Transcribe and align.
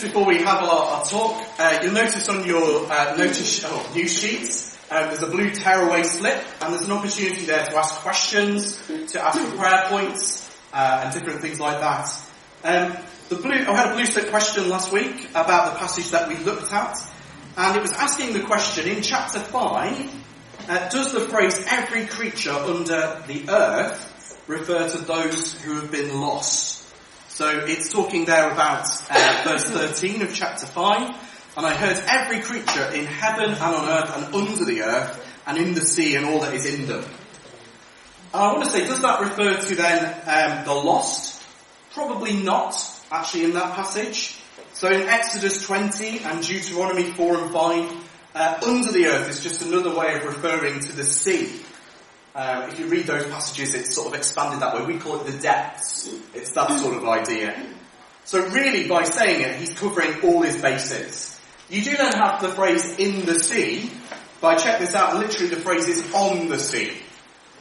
Before 0.00 0.24
we 0.24 0.38
have 0.38 0.62
our, 0.62 0.96
our 0.96 1.04
talk, 1.04 1.46
uh, 1.58 1.80
you'll 1.82 1.92
notice 1.92 2.28
on 2.28 2.46
your 2.46 2.90
uh, 2.90 3.16
notice 3.16 3.64
oh, 3.66 3.92
news 3.94 4.18
sheets 4.18 4.70
um, 4.90 5.06
there's 5.06 5.22
a 5.22 5.28
blue 5.28 5.50
tearaway 5.50 6.02
slip, 6.02 6.42
and 6.60 6.72
there's 6.72 6.84
an 6.84 6.90
opportunity 6.90 7.44
there 7.44 7.64
to 7.64 7.76
ask 7.76 7.94
questions, 7.96 8.76
to 9.12 9.24
ask 9.24 9.38
for 9.38 9.56
prayer 9.56 9.84
points, 9.86 10.50
uh, 10.72 11.02
and 11.04 11.14
different 11.14 11.40
things 11.40 11.60
like 11.60 11.78
that. 11.78 12.08
Um, 12.64 12.96
the 13.28 13.36
blue, 13.36 13.52
I 13.52 13.76
had 13.76 13.92
a 13.92 13.94
blue 13.94 14.04
slip 14.06 14.30
question 14.30 14.68
last 14.68 14.90
week 14.90 15.30
about 15.30 15.74
the 15.74 15.78
passage 15.78 16.10
that 16.10 16.28
we 16.28 16.36
looked 16.38 16.72
at, 16.72 16.96
and 17.56 17.76
it 17.76 17.82
was 17.82 17.92
asking 17.92 18.32
the 18.32 18.40
question 18.40 18.88
in 18.88 19.02
chapter 19.02 19.38
five: 19.38 20.12
uh, 20.68 20.88
Does 20.88 21.12
the 21.12 21.20
phrase 21.20 21.64
"every 21.68 22.06
creature 22.06 22.50
under 22.50 23.22
the 23.28 23.44
earth" 23.48 24.42
refer 24.48 24.88
to 24.88 24.98
those 24.98 25.52
who 25.60 25.74
have 25.74 25.92
been 25.92 26.20
lost? 26.20 26.79
So 27.40 27.48
it's 27.48 27.90
talking 27.90 28.26
there 28.26 28.52
about 28.52 28.86
uh, 29.08 29.42
verse 29.46 29.64
13 29.64 30.20
of 30.20 30.34
chapter 30.34 30.66
5. 30.66 31.54
And 31.56 31.64
I 31.64 31.72
heard 31.72 31.96
every 32.06 32.40
creature 32.42 32.92
in 32.92 33.06
heaven 33.06 33.52
and 33.52 33.62
on 33.62 33.88
earth 33.88 34.14
and 34.14 34.34
under 34.34 34.66
the 34.66 34.82
earth 34.82 35.40
and 35.46 35.56
in 35.56 35.72
the 35.72 35.80
sea 35.80 36.16
and 36.16 36.26
all 36.26 36.40
that 36.40 36.52
is 36.52 36.66
in 36.66 36.86
them. 36.86 37.02
And 38.34 38.42
I 38.42 38.52
want 38.52 38.64
to 38.64 38.70
say, 38.70 38.86
does 38.86 39.00
that 39.00 39.22
refer 39.22 39.58
to 39.58 39.74
then 39.74 40.04
um, 40.26 40.66
the 40.66 40.74
lost? 40.74 41.42
Probably 41.94 42.34
not, 42.34 42.76
actually, 43.10 43.44
in 43.44 43.54
that 43.54 43.74
passage. 43.74 44.38
So 44.74 44.90
in 44.90 45.08
Exodus 45.08 45.64
20 45.66 46.18
and 46.18 46.46
Deuteronomy 46.46 47.04
4 47.04 47.38
and 47.44 47.52
5, 47.54 48.10
uh, 48.34 48.60
under 48.66 48.92
the 48.92 49.06
earth 49.06 49.30
is 49.30 49.42
just 49.42 49.62
another 49.62 49.96
way 49.96 50.14
of 50.14 50.24
referring 50.24 50.80
to 50.80 50.92
the 50.92 51.04
sea. 51.04 51.62
Um, 52.34 52.70
if 52.70 52.78
you 52.78 52.86
read 52.86 53.06
those 53.06 53.26
passages, 53.26 53.74
it's 53.74 53.94
sort 53.94 54.08
of 54.08 54.14
expanded 54.14 54.60
that 54.60 54.74
way. 54.74 54.84
We 54.84 54.98
call 54.98 55.20
it 55.20 55.26
the 55.26 55.38
depths. 55.38 56.08
It's 56.34 56.52
that 56.52 56.70
sort 56.80 56.96
of 56.96 57.04
idea. 57.08 57.60
So 58.24 58.46
really, 58.48 58.86
by 58.86 59.04
saying 59.04 59.40
it, 59.40 59.56
he's 59.56 59.72
covering 59.76 60.20
all 60.22 60.42
his 60.42 60.60
bases. 60.60 61.40
You 61.68 61.82
do 61.82 61.96
then 61.96 62.12
have 62.12 62.40
the 62.40 62.48
phrase 62.48 62.98
in 62.98 63.26
the 63.26 63.38
sea. 63.38 63.90
But 64.40 64.48
I 64.48 64.56
checked 64.56 64.80
this 64.80 64.94
out, 64.94 65.16
literally 65.16 65.48
the 65.48 65.60
phrase 65.60 65.86
is 65.88 66.14
on 66.14 66.48
the 66.48 66.58
sea. 66.58 66.92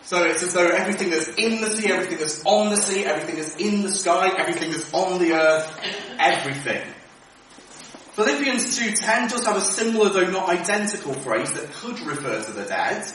So 0.03 0.23
it's 0.23 0.41
as 0.41 0.53
though 0.53 0.67
everything 0.67 1.09
that's 1.09 1.27
in 1.27 1.61
the 1.61 1.69
sea, 1.69 1.91
everything 1.91 2.17
that's 2.19 2.43
on 2.45 2.69
the 2.69 2.77
sea, 2.77 3.05
everything 3.05 3.35
that's 3.35 3.55
in 3.57 3.83
the 3.83 3.91
sky, 3.91 4.31
everything 4.37 4.71
that's 4.71 4.91
on 4.93 5.19
the 5.19 5.33
earth, 5.33 5.79
everything. 6.19 6.81
Philippians 8.13 8.79
2.10 8.79 9.29
does 9.29 9.45
have 9.45 9.57
a 9.57 9.61
similar 9.61 10.09
though 10.09 10.29
not 10.29 10.49
identical 10.49 11.13
phrase 11.13 11.53
that 11.53 11.71
could 11.73 11.99
refer 12.01 12.43
to 12.43 12.51
the 12.51 12.65
dead. 12.65 13.05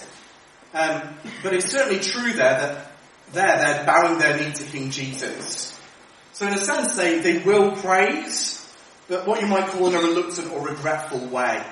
Um, 0.74 1.16
but 1.44 1.54
it's 1.54 1.70
certainly 1.70 2.00
true 2.00 2.32
there 2.32 2.58
that 2.58 2.90
there 3.32 3.56
they're 3.56 3.86
bowing 3.86 4.18
their 4.18 4.36
knee 4.36 4.52
to 4.52 4.64
King 4.64 4.90
Jesus. 4.90 5.78
So 6.32 6.48
in 6.48 6.52
a 6.52 6.58
sense 6.58 6.96
they, 6.96 7.20
they 7.20 7.38
will 7.38 7.76
praise, 7.76 8.60
but 9.08 9.26
what 9.26 9.40
you 9.40 9.46
might 9.46 9.68
call 9.68 9.88
in 9.88 9.94
a 9.94 9.98
reluctant 9.98 10.50
or 10.50 10.66
regretful 10.66 11.28
way. 11.28 11.64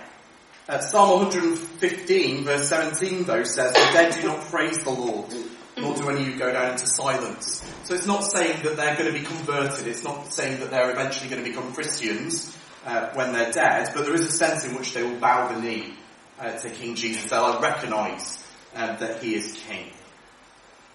Uh, 0.68 0.78
Psalm 0.78 1.24
115 1.24 2.44
verse 2.44 2.68
17 2.68 3.24
though 3.24 3.42
says, 3.42 3.72
the 3.72 3.90
dead 3.92 4.14
do 4.20 4.28
not 4.28 4.40
praise 4.42 4.78
the 4.84 4.90
Lord, 4.90 5.34
nor 5.76 5.96
do 5.96 6.08
any 6.08 6.20
of 6.22 6.28
you 6.28 6.38
go 6.38 6.52
down 6.52 6.70
into 6.70 6.86
silence. 6.86 7.60
So 7.82 7.94
it's 7.94 8.06
not 8.06 8.20
saying 8.20 8.62
that 8.62 8.76
they're 8.76 8.96
going 8.96 9.12
to 9.12 9.18
be 9.18 9.24
converted, 9.24 9.88
it's 9.88 10.04
not 10.04 10.32
saying 10.32 10.60
that 10.60 10.70
they're 10.70 10.92
eventually 10.92 11.28
going 11.28 11.42
to 11.42 11.50
become 11.50 11.72
Christians 11.72 12.56
uh, 12.86 13.10
when 13.14 13.32
they're 13.32 13.50
dead, 13.50 13.90
but 13.96 14.04
there 14.04 14.14
is 14.14 14.26
a 14.26 14.30
sense 14.30 14.64
in 14.64 14.76
which 14.76 14.94
they 14.94 15.02
will 15.02 15.18
bow 15.18 15.52
the 15.52 15.60
knee 15.60 15.94
uh, 16.38 16.52
to 16.52 16.70
King 16.70 16.94
Jesus. 16.94 17.28
They'll 17.30 17.60
recognise 17.60 18.41
um, 18.74 18.96
that 18.98 19.22
he 19.22 19.34
is 19.34 19.52
king. 19.68 19.90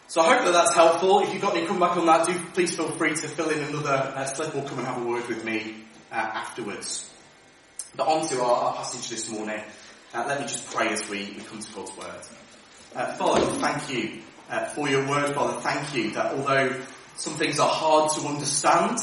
So 0.09 0.22
I 0.22 0.36
hope 0.36 0.45
that 0.45 0.53
that's 0.53 0.73
helpful. 0.73 1.20
If 1.20 1.33
you've 1.33 1.42
got 1.42 1.56
any 1.56 1.67
comeback 1.67 1.97
on 1.97 2.06
that, 2.06 2.25
do 2.25 2.39
please 2.53 2.75
feel 2.75 2.89
free 2.92 3.09
to 3.14 3.28
fill 3.28 3.50
in 3.50 3.59
another 3.59 4.14
uh, 4.16 4.25
slip 4.25 4.56
or 4.56 4.64
come 4.64 4.80
and 4.80 4.88
have 4.88 5.02
a 5.02 5.06
word 5.06 5.28
with 5.28 5.44
me 5.44 5.75
uh, 6.11 6.16
afterwards. 6.16 7.14
But 7.95 8.08
on 8.08 8.25
to 8.30 8.42
our, 8.42 8.52
our 8.52 8.75
passage 8.75 9.09
this 9.09 9.30
morning. 9.30 9.61
Uh, 10.14 10.23
let 10.25 10.39
me 10.39 10.48
just 10.48 10.72
pray 10.73 10.88
as 10.88 11.09
we, 11.09 11.33
we 11.38 11.44
come 11.44 11.59
to 11.59 11.73
God's 11.73 11.98
word. 11.98 12.22
Uh, 12.95 13.14
Father, 13.14 13.45
thank 13.59 13.89
you 13.89 14.22
uh, 14.49 14.66
for 14.67 14.87
your 14.87 15.05
word. 15.08 15.36
Father, 15.36 15.60
thank 15.60 15.93
you 15.93 16.11
that 16.11 16.33
although 16.33 16.82
some 17.17 17.33
things 17.33 17.60
are 17.60 17.70
hard 17.70 18.10
to 18.11 18.21
understand, 18.27 18.99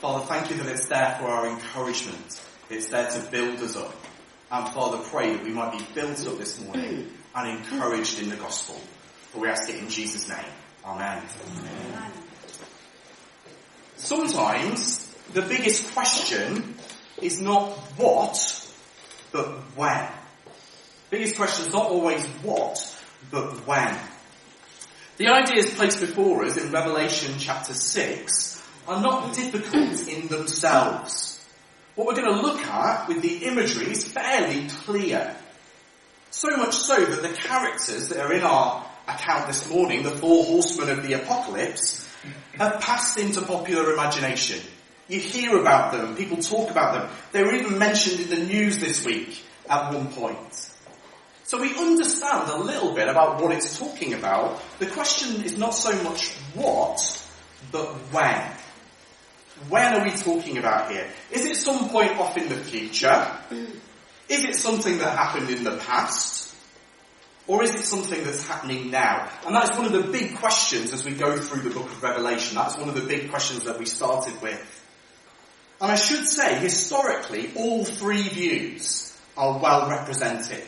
Father, 0.00 0.24
thank 0.26 0.50
you 0.50 0.56
that 0.58 0.66
it's 0.66 0.86
there 0.86 1.16
for 1.18 1.26
our 1.26 1.48
encouragement. 1.48 2.40
It's 2.70 2.88
there 2.88 3.10
to 3.10 3.30
build 3.32 3.58
us 3.60 3.76
up. 3.76 3.94
And 4.52 4.68
Father, 4.68 4.98
pray 4.98 5.34
that 5.34 5.42
we 5.42 5.50
might 5.50 5.76
be 5.76 5.84
built 5.92 6.24
up 6.26 6.38
this 6.38 6.60
morning 6.60 7.10
and 7.34 7.58
encouraged 7.58 8.20
in 8.20 8.28
the 8.28 8.36
gospel. 8.36 8.80
For 9.30 9.40
we 9.40 9.48
ask 9.48 9.68
it 9.68 9.76
in 9.76 9.88
Jesus' 9.88 10.28
name. 10.28 10.38
Amen. 10.84 11.22
Amen. 11.58 12.12
Sometimes 13.96 15.06
the 15.34 15.42
biggest 15.42 15.92
question 15.94 16.74
is 17.20 17.40
not 17.40 17.70
what, 17.96 18.66
but 19.30 19.46
when. 19.76 20.08
Biggest 21.10 21.36
question 21.36 21.66
is 21.66 21.72
not 21.72 21.86
always 21.86 22.24
what, 22.42 22.78
but 23.30 23.66
when. 23.66 23.96
The 25.18 25.28
ideas 25.28 25.70
placed 25.74 26.00
before 26.00 26.44
us 26.44 26.56
in 26.56 26.72
Revelation 26.72 27.34
chapter 27.38 27.74
6 27.74 28.66
are 28.88 29.02
not 29.02 29.34
difficult 29.34 30.08
in 30.08 30.28
themselves. 30.28 31.44
What 31.94 32.06
we're 32.06 32.22
going 32.22 32.34
to 32.34 32.40
look 32.40 32.64
at 32.64 33.06
with 33.06 33.20
the 33.20 33.44
imagery 33.44 33.90
is 33.90 34.04
fairly 34.04 34.66
clear. 34.68 35.36
So 36.30 36.56
much 36.56 36.74
so 36.74 37.04
that 37.04 37.22
the 37.22 37.28
characters 37.28 38.08
that 38.08 38.18
are 38.18 38.32
in 38.32 38.42
our 38.42 38.86
account 39.08 39.48
this 39.48 39.68
morning, 39.68 40.04
the 40.04 40.10
four 40.10 40.44
horsemen 40.44 40.90
of 40.90 41.02
the 41.02 41.14
apocalypse, 41.14 42.08
have 42.52 42.80
passed 42.80 43.18
into 43.18 43.42
popular 43.42 43.92
imagination. 43.92 44.60
You 45.08 45.18
hear 45.18 45.58
about 45.58 45.92
them, 45.92 46.14
people 46.14 46.36
talk 46.36 46.70
about 46.70 46.94
them. 46.94 47.10
They 47.32 47.42
were 47.42 47.54
even 47.54 47.78
mentioned 47.78 48.20
in 48.20 48.30
the 48.30 48.46
news 48.46 48.78
this 48.78 49.04
week 49.04 49.42
at 49.68 49.92
one 49.92 50.12
point. 50.12 50.70
So 51.44 51.60
we 51.60 51.76
understand 51.76 52.48
a 52.48 52.58
little 52.58 52.94
bit 52.94 53.08
about 53.08 53.42
what 53.42 53.50
it's 53.50 53.76
talking 53.76 54.14
about. 54.14 54.62
The 54.78 54.86
question 54.86 55.42
is 55.42 55.58
not 55.58 55.70
so 55.70 56.00
much 56.04 56.30
what, 56.54 57.26
but 57.72 57.86
when. 58.12 58.52
When 59.68 59.94
are 59.94 60.04
we 60.04 60.12
talking 60.12 60.58
about 60.58 60.92
here? 60.92 61.10
Is 61.32 61.44
it 61.44 61.56
some 61.56 61.88
point 61.88 62.16
off 62.18 62.36
in 62.36 62.48
the 62.48 62.56
future? 62.56 63.28
Is 64.30 64.44
it 64.44 64.54
something 64.54 64.98
that 64.98 65.18
happened 65.18 65.50
in 65.50 65.64
the 65.64 65.76
past? 65.78 66.54
Or 67.48 67.64
is 67.64 67.74
it 67.74 67.84
something 67.84 68.22
that's 68.22 68.46
happening 68.46 68.92
now? 68.92 69.28
And 69.44 69.54
that's 69.56 69.76
one 69.76 69.84
of 69.86 69.92
the 69.92 70.04
big 70.04 70.36
questions 70.36 70.92
as 70.92 71.04
we 71.04 71.10
go 71.10 71.36
through 71.36 71.62
the 71.62 71.70
book 71.70 71.86
of 71.86 72.00
Revelation. 72.00 72.54
That's 72.54 72.78
one 72.78 72.88
of 72.88 72.94
the 72.94 73.00
big 73.00 73.30
questions 73.30 73.64
that 73.64 73.80
we 73.80 73.86
started 73.86 74.40
with. 74.40 74.86
And 75.80 75.90
I 75.90 75.96
should 75.96 76.28
say, 76.28 76.60
historically, 76.60 77.50
all 77.56 77.84
three 77.84 78.22
views 78.22 79.18
are 79.36 79.58
well 79.58 79.90
represented. 79.90 80.64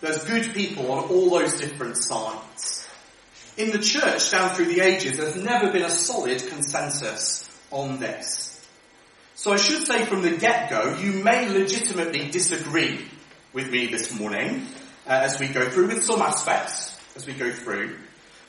There's 0.00 0.24
good 0.24 0.52
people 0.52 0.90
on 0.90 1.04
all 1.04 1.30
those 1.30 1.56
different 1.56 1.96
sides. 1.96 2.84
In 3.56 3.70
the 3.70 3.78
church 3.78 4.32
down 4.32 4.56
through 4.56 4.74
the 4.74 4.80
ages, 4.80 5.18
there's 5.18 5.36
never 5.36 5.70
been 5.70 5.84
a 5.84 5.90
solid 5.90 6.44
consensus 6.48 7.48
on 7.70 8.00
this. 8.00 8.53
So 9.44 9.52
I 9.52 9.58
should 9.58 9.86
say 9.86 10.06
from 10.06 10.22
the 10.22 10.38
get-go, 10.38 10.96
you 10.96 11.22
may 11.22 11.46
legitimately 11.50 12.30
disagree 12.30 13.04
with 13.52 13.70
me 13.70 13.88
this 13.88 14.18
morning 14.18 14.66
uh, 15.06 15.10
as 15.10 15.38
we 15.38 15.48
go 15.48 15.68
through 15.68 15.88
with 15.88 16.02
some 16.02 16.22
aspects 16.22 16.98
as 17.14 17.26
we 17.26 17.34
go 17.34 17.52
through. 17.52 17.94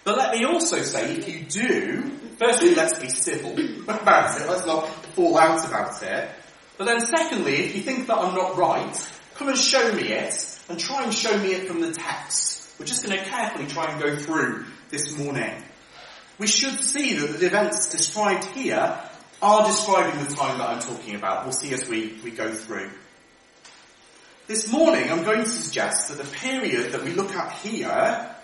But 0.06 0.18
let 0.18 0.34
me 0.34 0.46
also 0.46 0.82
say, 0.84 1.18
if 1.18 1.28
you 1.28 1.44
do, 1.44 2.12
firstly, 2.38 2.76
let's 2.76 2.98
be 2.98 3.10
civil 3.10 3.52
about 3.94 4.40
it. 4.40 4.48
Let's 4.48 4.66
not 4.66 4.88
fall 4.88 5.38
out 5.38 5.68
about 5.68 6.02
it. 6.02 6.30
But 6.78 6.86
then 6.86 7.02
secondly, 7.02 7.56
if 7.56 7.76
you 7.76 7.82
think 7.82 8.08
that 8.08 8.18
I'm 8.18 8.34
not 8.34 8.56
right, 8.56 9.18
come 9.34 9.50
and 9.50 9.58
show 9.58 9.92
me 9.92 10.04
it 10.04 10.60
and 10.70 10.80
try 10.80 11.04
and 11.04 11.14
show 11.14 11.38
me 11.38 11.56
it 11.56 11.68
from 11.68 11.82
the 11.82 11.92
text. 11.92 12.74
We're 12.80 12.86
just 12.86 13.06
going 13.06 13.20
to 13.20 13.26
carefully 13.26 13.68
try 13.68 13.92
and 13.92 14.02
go 14.02 14.16
through 14.16 14.64
this 14.92 15.18
morning. 15.18 15.62
We 16.38 16.48
should 16.48 16.80
see 16.80 17.16
that 17.16 17.38
the 17.38 17.48
events 17.48 17.92
described 17.92 18.46
here 18.46 18.98
are 19.42 19.66
describing 19.66 20.24
the 20.24 20.36
time 20.36 20.58
that 20.58 20.70
I'm 20.70 20.80
talking 20.80 21.16
about. 21.16 21.44
We'll 21.44 21.54
see 21.54 21.74
as 21.74 21.88
we, 21.88 22.20
we 22.24 22.32
go 22.32 22.54
through. 22.54 22.90
This 24.48 24.72
morning 24.72 25.12
I'm 25.12 25.24
going 25.24 25.44
to 25.44 25.50
suggest 25.50 26.10
that 26.10 26.18
the 26.18 26.32
period 26.38 26.92
that 26.92 27.04
we 27.04 27.12
look 27.12 27.36
at 27.36 27.52
here 27.54 28.36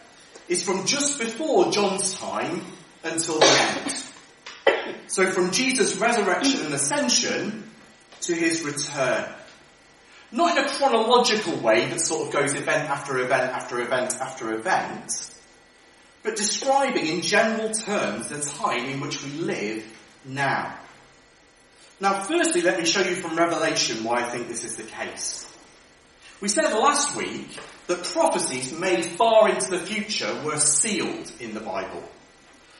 is 0.48 0.63
from 0.63 0.86
just 0.86 1.19
before 1.19 1.71
John's 1.71 2.13
time 2.13 2.63
until 3.04 3.39
the 3.39 3.45
end. 3.45 4.04
So 5.07 5.30
from 5.31 5.51
Jesus' 5.51 5.98
resurrection 5.98 6.65
and 6.65 6.74
ascension 6.74 7.69
to 8.21 8.36
his 8.36 8.63
return. 8.63 9.30
Not 10.31 10.57
in 10.57 10.63
a 10.63 10.69
chronological 10.69 11.57
way 11.57 11.89
that 11.89 12.00
sort 12.00 12.27
of 12.27 12.33
goes 12.33 12.54
event 12.54 12.89
after 12.89 13.19
event 13.19 13.51
after 13.51 13.81
event 13.81 14.15
after 14.21 14.54
event, 14.54 15.30
but 16.24 16.36
describing 16.36 17.07
in 17.07 17.21
general 17.21 17.71
terms 17.71 18.30
the 18.30 18.39
time 18.39 18.86
in 18.86 19.01
which 19.01 19.21
we 19.24 19.31
live 19.31 19.83
now. 20.24 20.77
Now, 22.01 22.24
firstly, 22.24 22.62
let 22.62 22.80
me 22.80 22.86
show 22.86 23.01
you 23.01 23.15
from 23.15 23.38
Revelation 23.38 24.03
why 24.03 24.21
I 24.21 24.24
think 24.24 24.48
this 24.48 24.63
is 24.63 24.75
the 24.75 24.83
case. 24.83 25.48
We 26.42 26.50
said 26.50 26.74
last 26.74 27.15
week 27.15 27.59
that 27.86 28.03
prophecies 28.03 28.74
made 28.74 29.06
far 29.06 29.50
into 29.50 29.69
the 29.69 29.80
future 29.80 30.42
were 30.44 30.57
sealed 30.57 31.31
in 31.39 31.53
the 31.53 31.59
Bible. 31.59 32.03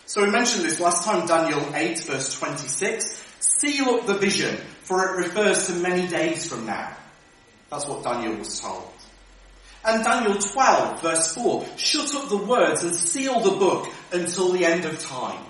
So 0.08 0.24
we 0.24 0.32
mentioned 0.32 0.66
this 0.66 0.80
last 0.80 1.06
time, 1.06 1.28
Daniel 1.28 1.64
8 1.76 2.00
verse 2.00 2.34
26. 2.40 3.24
Seal 3.40 3.90
up 3.90 4.08
the 4.08 4.18
vision, 4.18 4.58
for 4.82 5.06
it 5.06 5.18
refers 5.28 5.68
to 5.68 5.74
many 5.74 6.08
days 6.08 6.50
from 6.50 6.66
now. 6.66 6.98
That's 7.70 7.88
what 7.88 8.04
Daniel 8.04 8.36
was 8.38 8.60
told. 8.60 8.92
And 9.86 10.04
Daniel 10.04 10.40
12 10.40 11.02
verse 11.04 11.36
4, 11.36 11.66
shut 11.78 12.16
up 12.16 12.30
the 12.30 12.38
words 12.38 12.84
and 12.84 12.96
seal 12.96 13.40
the 13.40 13.52
book 13.52 13.88
until 14.12 14.52
the 14.52 14.66
end 14.66 14.86
of 14.86 15.00
time. 15.00 15.46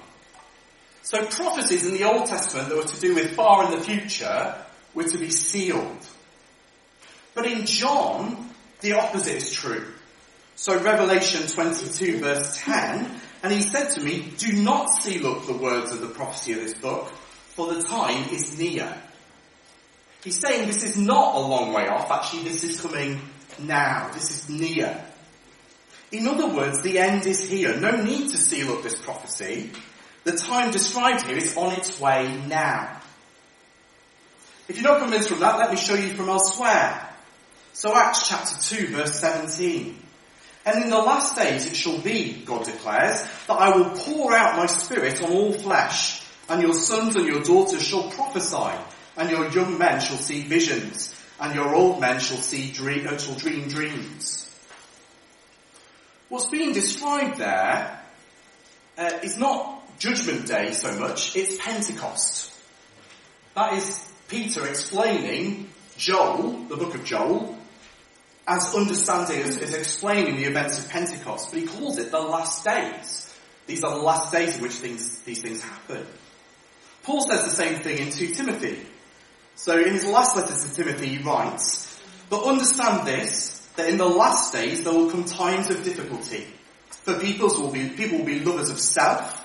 So 1.11 1.25
prophecies 1.25 1.85
in 1.85 1.93
the 1.93 2.05
Old 2.05 2.25
Testament 2.27 2.69
that 2.69 2.77
were 2.77 2.85
to 2.85 2.99
do 3.01 3.15
with 3.15 3.35
far 3.35 3.65
in 3.65 3.77
the 3.77 3.83
future 3.83 4.55
were 4.93 5.03
to 5.03 5.17
be 5.17 5.29
sealed. 5.29 6.07
But 7.33 7.45
in 7.47 7.65
John, 7.65 8.49
the 8.79 8.93
opposite 8.93 9.35
is 9.35 9.51
true. 9.51 9.85
So 10.55 10.81
Revelation 10.81 11.47
22 11.47 12.19
verse 12.19 12.57
10, 12.61 13.11
and 13.43 13.51
he 13.51 13.61
said 13.61 13.89
to 13.95 14.01
me, 14.01 14.31
do 14.37 14.53
not 14.53 14.87
seal 14.87 15.27
up 15.27 15.47
the 15.47 15.57
words 15.57 15.91
of 15.91 15.99
the 15.99 16.07
prophecy 16.07 16.53
of 16.53 16.59
this 16.59 16.75
book, 16.75 17.09
for 17.55 17.73
the 17.73 17.83
time 17.83 18.29
is 18.29 18.57
near. 18.57 18.95
He's 20.23 20.39
saying 20.39 20.65
this 20.65 20.85
is 20.85 20.95
not 20.95 21.35
a 21.35 21.39
long 21.39 21.73
way 21.73 21.89
off, 21.89 22.09
actually 22.09 22.43
this 22.43 22.63
is 22.63 22.79
coming 22.79 23.19
now. 23.59 24.11
This 24.13 24.31
is 24.31 24.49
near. 24.49 25.03
In 26.13 26.25
other 26.27 26.47
words, 26.47 26.81
the 26.81 26.99
end 26.99 27.25
is 27.25 27.49
here. 27.49 27.77
No 27.77 28.01
need 28.01 28.29
to 28.29 28.37
seal 28.37 28.71
up 28.71 28.83
this 28.83 28.95
prophecy. 28.95 29.71
The 30.23 30.33
time 30.33 30.71
described 30.71 31.25
here 31.25 31.37
is 31.37 31.57
on 31.57 31.73
its 31.73 31.99
way 31.99 32.39
now. 32.47 33.01
If 34.67 34.79
you're 34.79 34.89
not 34.89 35.01
convinced 35.01 35.29
from 35.29 35.39
that, 35.39 35.57
let 35.57 35.71
me 35.71 35.77
show 35.77 35.95
you 35.95 36.13
from 36.13 36.29
elsewhere. 36.29 37.09
So 37.73 37.95
Acts 37.95 38.29
chapter 38.29 38.55
2 38.61 38.95
verse 38.95 39.19
17. 39.19 39.97
And 40.65 40.83
in 40.83 40.89
the 40.89 40.97
last 40.97 41.35
days 41.35 41.65
it 41.65 41.75
shall 41.75 41.97
be, 41.97 42.43
God 42.45 42.65
declares, 42.65 43.21
that 43.47 43.53
I 43.53 43.75
will 43.75 43.89
pour 43.91 44.35
out 44.35 44.57
my 44.57 44.67
spirit 44.67 45.21
on 45.23 45.31
all 45.31 45.53
flesh, 45.53 46.23
and 46.47 46.61
your 46.61 46.73
sons 46.73 47.15
and 47.15 47.25
your 47.25 47.41
daughters 47.41 47.81
shall 47.81 48.09
prophesy, 48.11 48.77
and 49.17 49.29
your 49.31 49.49
young 49.49 49.77
men 49.79 49.99
shall 49.99 50.17
see 50.17 50.43
visions, 50.43 51.15
and 51.39 51.55
your 51.55 51.73
old 51.73 51.99
men 51.99 52.19
shall 52.19 52.37
see 52.37 52.71
dream, 52.71 53.07
uh, 53.07 53.17
shall 53.17 53.35
dream 53.35 53.67
dreams. 53.67 54.49
What's 56.29 56.47
being 56.47 56.73
described 56.73 57.39
there 57.39 57.99
uh, 58.97 59.19
is 59.23 59.37
not 59.37 59.80
Judgment 60.01 60.47
Day 60.47 60.71
so 60.71 60.97
much, 60.97 61.35
it's 61.35 61.63
Pentecost. 61.63 62.51
That 63.53 63.73
is 63.73 64.11
Peter 64.27 64.65
explaining 64.65 65.69
Joel, 65.95 66.53
the 66.63 66.75
book 66.75 66.95
of 66.95 67.03
Joel, 67.05 67.55
as 68.47 68.73
understanding, 68.73 69.43
as, 69.43 69.59
as 69.59 69.75
explaining 69.75 70.37
the 70.37 70.45
events 70.45 70.79
of 70.79 70.89
Pentecost, 70.89 71.51
but 71.51 71.59
he 71.59 71.67
calls 71.67 71.99
it 71.99 72.09
the 72.09 72.19
last 72.19 72.65
days. 72.65 73.31
These 73.67 73.83
are 73.83 73.93
the 73.95 74.01
last 74.01 74.31
days 74.31 74.55
in 74.55 74.63
which 74.63 74.71
things, 74.71 75.19
these 75.19 75.43
things 75.43 75.61
happen. 75.61 76.03
Paul 77.03 77.21
says 77.21 77.43
the 77.43 77.51
same 77.51 77.83
thing 77.83 77.99
in 77.99 78.11
2 78.11 78.33
Timothy. 78.33 78.83
So 79.53 79.77
in 79.77 79.93
his 79.93 80.07
last 80.07 80.35
letter 80.35 80.55
to 80.55 80.73
Timothy 80.73 81.09
he 81.09 81.17
writes, 81.19 82.01
But 82.27 82.45
understand 82.45 83.05
this, 83.07 83.69
that 83.75 83.87
in 83.87 83.99
the 83.99 84.09
last 84.09 84.51
days 84.51 84.83
there 84.83 84.93
will 84.93 85.11
come 85.11 85.25
times 85.25 85.69
of 85.69 85.83
difficulty. 85.83 86.47
For 86.89 87.19
people 87.19 87.49
will 87.49 87.71
be, 87.71 87.89
people 87.89 88.17
will 88.17 88.25
be 88.25 88.39
lovers 88.39 88.71
of 88.71 88.79
self, 88.79 89.37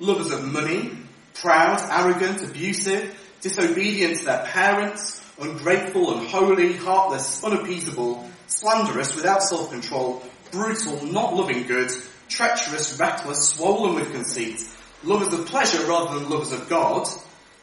lovers 0.00 0.30
of 0.30 0.44
money, 0.44 0.90
proud, 1.34 1.80
arrogant, 1.90 2.42
abusive, 2.42 3.18
disobedient 3.40 4.18
to 4.18 4.24
their 4.24 4.44
parents, 4.46 5.24
ungrateful, 5.40 6.18
unholy, 6.18 6.72
heartless, 6.74 7.42
unappeasable, 7.42 8.28
slanderous, 8.46 9.14
without 9.14 9.42
self-control, 9.42 10.22
brutal, 10.50 11.04
not 11.06 11.34
loving 11.34 11.66
good, 11.66 11.90
treacherous, 12.28 12.98
reckless, 12.98 13.50
swollen 13.50 13.94
with 13.94 14.12
conceit, 14.12 14.60
lovers 15.02 15.32
of 15.32 15.46
pleasure 15.46 15.84
rather 15.86 16.18
than 16.18 16.30
lovers 16.30 16.52
of 16.52 16.68
God, 16.68 17.06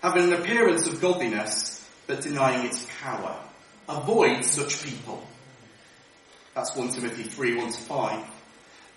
having 0.02 0.26
an 0.26 0.34
appearance 0.34 0.88
of 0.88 1.02
godliness, 1.02 1.88
but 2.08 2.22
denying 2.22 2.66
its 2.66 2.86
power. 3.02 3.38
Avoid 3.88 4.44
such 4.44 4.84
people. 4.84 5.26
That's 6.54 6.76
1 6.76 6.90
Timothy 6.90 7.24
3, 7.24 7.56
1 7.56 7.72
to 7.72 7.78
5. 7.78 8.26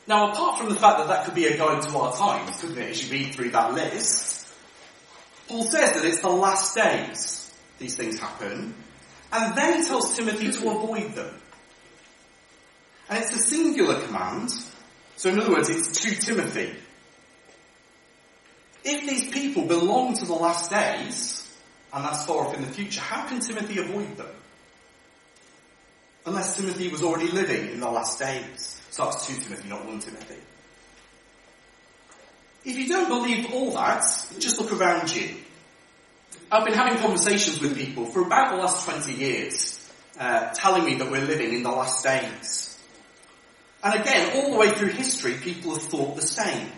Now, 0.07 0.33
apart 0.33 0.59
from 0.59 0.69
the 0.69 0.75
fact 0.75 0.99
that 0.99 1.09
that 1.09 1.25
could 1.25 1.35
be 1.35 1.47
a 1.47 1.57
guide 1.57 1.83
to 1.83 1.99
our 1.99 2.15
times, 2.15 2.61
couldn't 2.61 2.79
it, 2.79 2.91
as 2.91 3.05
you 3.05 3.11
read 3.11 3.35
through 3.35 3.51
that 3.51 3.73
list, 3.73 4.53
Paul 5.49 5.65
says 5.65 5.95
that 5.95 6.05
it's 6.05 6.21
the 6.21 6.29
last 6.29 6.75
days 6.75 7.55
these 7.79 7.97
things 7.97 8.19
happen, 8.19 8.75
and 9.33 9.57
then 9.57 9.81
he 9.81 9.87
tells 9.87 10.15
Timothy 10.15 10.53
to 10.53 10.71
avoid 10.71 11.15
them. 11.15 11.35
And 13.09 13.19
it's 13.19 13.33
a 13.33 13.39
singular 13.39 14.01
command. 14.01 14.51
So 15.17 15.31
in 15.31 15.39
other 15.39 15.53
words, 15.53 15.69
it's 15.69 16.01
to 16.01 16.15
Timothy. 16.15 16.75
If 18.85 19.09
these 19.09 19.31
people 19.31 19.67
belong 19.67 20.17
to 20.17 20.27
the 20.27 20.35
last 20.35 20.71
days, 20.71 21.41
and 21.93 22.05
that's 22.05 22.27
far 22.27 22.47
off 22.47 22.55
in 22.55 22.63
the 22.63 22.69
future, 22.69 23.01
how 23.01 23.27
can 23.27 23.41
Timothy 23.41 23.79
avoid 23.79 24.17
them? 24.17 24.29
Unless 26.27 26.57
Timothy 26.57 26.89
was 26.89 27.03
already 27.03 27.29
living 27.29 27.71
in 27.71 27.81
the 27.81 27.91
last 27.91 28.19
days. 28.19 28.74
So 28.95 29.07
that's 29.07 29.27
2 29.27 29.43
Timothy, 29.43 29.69
not 29.69 29.85
1 29.87 29.99
Timothy. 29.99 30.37
If 32.65 32.79
you 32.79 32.87
don't 32.87 33.09
believe 33.09 33.53
all 33.53 33.73
that, 33.73 34.05
just 34.39 34.61
look 34.61 34.73
around 34.73 35.13
you. 35.13 35.35
I've 36.49 36.65
been 36.65 36.75
having 36.75 36.99
conversations 36.99 37.61
with 37.61 37.77
people 37.77 38.07
for 38.07 38.25
about 38.25 38.53
the 38.53 38.59
last 38.59 38.85
20 38.85 39.13
years, 39.15 39.85
uh, 40.17 40.51
telling 40.51 40.85
me 40.85 40.95
that 40.95 41.11
we're 41.11 41.25
living 41.25 41.55
in 41.55 41.65
the 41.65 41.73
last 41.73 42.05
days. 42.05 42.79
And 43.83 44.01
again, 44.01 44.37
all 44.37 44.53
the 44.53 44.59
way 44.59 44.71
through 44.71 44.91
history, 44.91 45.39
people 45.43 45.73
have 45.73 45.83
thought 45.83 46.15
the 46.15 46.23
same. 46.23 46.69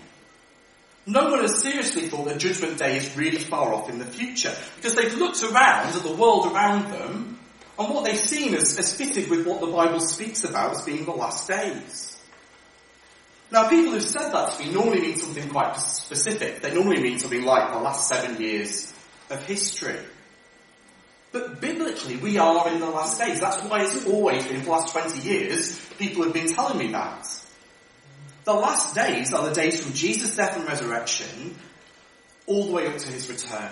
No 1.04 1.28
one 1.28 1.40
has 1.40 1.60
seriously 1.60 2.08
thought 2.08 2.24
that 2.28 2.38
Judgment 2.38 2.78
Day 2.78 2.96
is 2.96 3.14
really 3.14 3.40
far 3.40 3.74
off 3.74 3.90
in 3.90 3.98
the 3.98 4.06
future, 4.06 4.56
because 4.76 4.94
they've 4.94 5.18
looked 5.18 5.42
around 5.42 5.94
at 5.94 6.02
the 6.02 6.14
world 6.14 6.50
around 6.50 6.90
them, 6.90 7.38
and 7.78 7.94
what 7.94 8.04
they've 8.04 8.18
seen 8.18 8.54
is, 8.54 8.78
is 8.78 8.92
fitted 8.94 9.28
with 9.28 9.46
what 9.46 9.60
the 9.60 9.66
Bible 9.66 10.00
speaks 10.00 10.44
about 10.44 10.76
as 10.76 10.82
being 10.82 11.04
the 11.04 11.10
last 11.10 11.46
days. 11.48 12.18
Now, 13.50 13.68
people 13.68 13.92
who've 13.92 14.02
said 14.02 14.30
that 14.30 14.52
to 14.52 14.64
me 14.64 14.72
normally 14.72 15.00
mean 15.00 15.16
something 15.16 15.48
quite 15.48 15.76
specific. 15.76 16.62
They 16.62 16.74
normally 16.74 17.00
mean 17.00 17.18
something 17.18 17.44
like 17.44 17.72
the 17.72 17.78
last 17.78 18.08
seven 18.08 18.40
years 18.40 18.92
of 19.30 19.44
history. 19.44 19.98
But 21.32 21.60
biblically, 21.60 22.16
we 22.16 22.38
are 22.38 22.68
in 22.72 22.80
the 22.80 22.88
last 22.88 23.20
days. 23.20 23.40
That's 23.40 23.62
why 23.64 23.82
it's 23.82 24.06
always 24.06 24.46
been 24.46 24.60
for 24.60 24.64
the 24.64 24.70
last 24.70 24.92
20 24.92 25.20
years, 25.20 25.78
people 25.98 26.24
have 26.24 26.32
been 26.32 26.48
telling 26.48 26.78
me 26.78 26.92
that. 26.92 27.28
The 28.44 28.54
last 28.54 28.94
days 28.94 29.32
are 29.32 29.48
the 29.48 29.54
days 29.54 29.82
from 29.82 29.92
Jesus' 29.92 30.36
death 30.36 30.56
and 30.56 30.66
resurrection 30.66 31.56
all 32.46 32.66
the 32.66 32.72
way 32.72 32.86
up 32.86 32.96
to 32.96 33.12
his 33.12 33.28
return. 33.28 33.70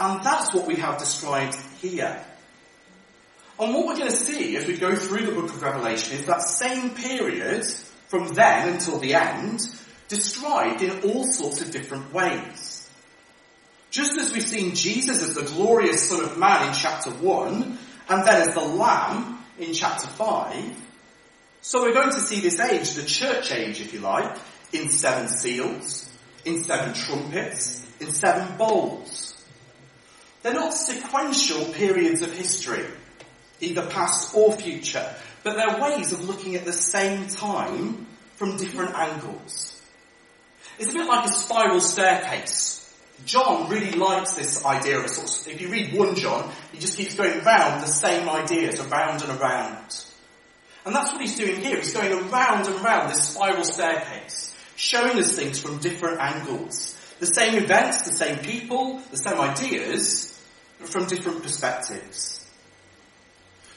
And 0.00 0.22
that's 0.24 0.54
what 0.54 0.66
we 0.66 0.76
have 0.76 0.98
described 0.98 1.56
here. 1.80 2.24
And 3.62 3.72
what 3.72 3.86
we're 3.86 3.96
going 3.96 4.10
to 4.10 4.16
see 4.16 4.56
as 4.56 4.66
we 4.66 4.76
go 4.76 4.96
through 4.96 5.24
the 5.24 5.30
book 5.30 5.44
of 5.44 5.62
Revelation 5.62 6.18
is 6.18 6.26
that 6.26 6.42
same 6.42 6.90
period 6.90 7.64
from 8.08 8.34
then 8.34 8.70
until 8.70 8.98
the 8.98 9.14
end 9.14 9.60
described 10.08 10.82
in 10.82 11.02
all 11.02 11.22
sorts 11.22 11.60
of 11.60 11.70
different 11.70 12.12
ways. 12.12 12.90
Just 13.92 14.18
as 14.18 14.32
we've 14.32 14.42
seen 14.42 14.74
Jesus 14.74 15.22
as 15.22 15.36
the 15.36 15.42
glorious 15.42 16.08
Son 16.08 16.24
of 16.24 16.36
Man 16.36 16.66
in 16.66 16.74
chapter 16.74 17.10
1, 17.10 17.78
and 18.08 18.26
then 18.26 18.48
as 18.48 18.52
the 18.52 18.60
Lamb 18.60 19.38
in 19.60 19.72
chapter 19.74 20.08
5, 20.08 20.88
so 21.60 21.82
we're 21.82 21.94
going 21.94 22.10
to 22.10 22.20
see 22.20 22.40
this 22.40 22.58
age, 22.58 22.94
the 22.94 23.04
church 23.04 23.52
age 23.52 23.80
if 23.80 23.92
you 23.92 24.00
like, 24.00 24.36
in 24.72 24.88
seven 24.88 25.28
seals, 25.28 26.12
in 26.44 26.64
seven 26.64 26.94
trumpets, 26.94 27.86
in 28.00 28.10
seven 28.10 28.58
bowls. 28.58 29.40
They're 30.42 30.52
not 30.52 30.74
sequential 30.74 31.66
periods 31.66 32.22
of 32.22 32.32
history, 32.32 32.86
either 33.62 33.86
past 33.86 34.34
or 34.34 34.52
future, 34.52 35.14
but 35.42 35.56
they're 35.56 35.80
ways 35.80 36.12
of 36.12 36.28
looking 36.28 36.56
at 36.56 36.64
the 36.64 36.72
same 36.72 37.28
time 37.28 38.06
from 38.36 38.58
different 38.58 38.94
angles. 38.94 39.80
It's 40.78 40.90
a 40.90 40.94
bit 40.94 41.06
like 41.06 41.24
a 41.24 41.32
spiral 41.32 41.80
staircase 41.80 42.82
John 43.24 43.68
really 43.68 43.92
likes 43.92 44.34
this 44.34 44.64
idea 44.64 44.98
of 44.98 45.04
a 45.04 45.08
sort 45.08 45.28
of, 45.28 45.52
if 45.52 45.60
you 45.60 45.68
read 45.68 45.94
1 45.94 46.16
John, 46.16 46.50
he 46.72 46.78
just 46.78 46.96
keeps 46.96 47.14
going 47.14 47.42
round 47.44 47.82
the 47.82 47.86
same 47.86 48.28
ideas, 48.28 48.80
around 48.80 49.22
and 49.22 49.40
around. 49.40 50.04
And 50.84 50.94
that's 50.94 51.12
what 51.12 51.20
he's 51.20 51.36
doing 51.36 51.60
here. 51.60 51.76
He's 51.76 51.92
going 51.92 52.12
around 52.12 52.66
and 52.66 52.84
around 52.84 53.10
this 53.10 53.28
spiral 53.28 53.64
staircase, 53.64 54.56
showing 54.74 55.18
us 55.18 55.36
things 55.36 55.60
from 55.60 55.78
different 55.78 56.20
angles. 56.20 56.98
The 57.20 57.26
same 57.26 57.62
events, 57.62 58.02
the 58.02 58.12
same 58.12 58.38
people, 58.38 59.00
the 59.10 59.16
same 59.16 59.40
ideas, 59.40 60.40
but 60.80 60.88
from 60.88 61.06
different 61.06 61.44
perspectives. 61.44 62.41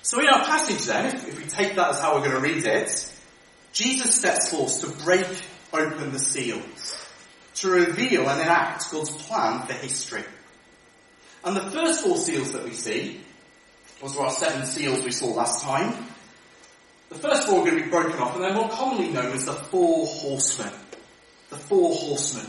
So 0.05 0.19
in 0.19 0.29
our 0.29 0.45
passage 0.45 0.85
then, 0.85 1.15
if, 1.15 1.35
we 1.35 1.45
take 1.45 1.73
that 1.77 1.89
as 1.89 1.99
how 1.99 2.13
we're 2.13 2.29
going 2.29 2.39
to 2.39 2.39
read 2.39 2.63
it, 2.63 3.11
Jesus 3.73 4.19
steps 4.19 4.51
forth 4.51 4.81
to 4.81 5.03
break 5.03 5.25
open 5.73 6.11
the 6.11 6.19
seals 6.19 7.07
to 7.55 7.71
reveal 7.71 8.29
and 8.29 8.39
enact 8.39 8.91
God's 8.91 9.09
plan 9.09 9.65
for 9.65 9.73
history. 9.73 10.23
And 11.43 11.55
the 11.55 11.71
first 11.71 12.05
four 12.05 12.17
seals 12.17 12.51
that 12.51 12.63
we 12.63 12.73
see, 12.73 13.19
was 13.99 14.15
our 14.15 14.29
seven 14.29 14.67
seals 14.67 15.03
we 15.03 15.09
saw 15.09 15.33
last 15.33 15.63
time, 15.63 16.05
the 17.09 17.15
first 17.15 17.47
four 17.47 17.61
are 17.61 17.65
going 17.65 17.79
to 17.79 17.83
be 17.85 17.89
broken 17.89 18.19
off 18.19 18.35
and 18.35 18.43
they're 18.43 18.53
more 18.53 18.69
commonly 18.69 19.09
known 19.09 19.33
as 19.33 19.45
the 19.45 19.53
four 19.53 20.05
horsemen. 20.05 20.71
The 21.49 21.57
four 21.57 21.95
horsemen. 21.95 22.45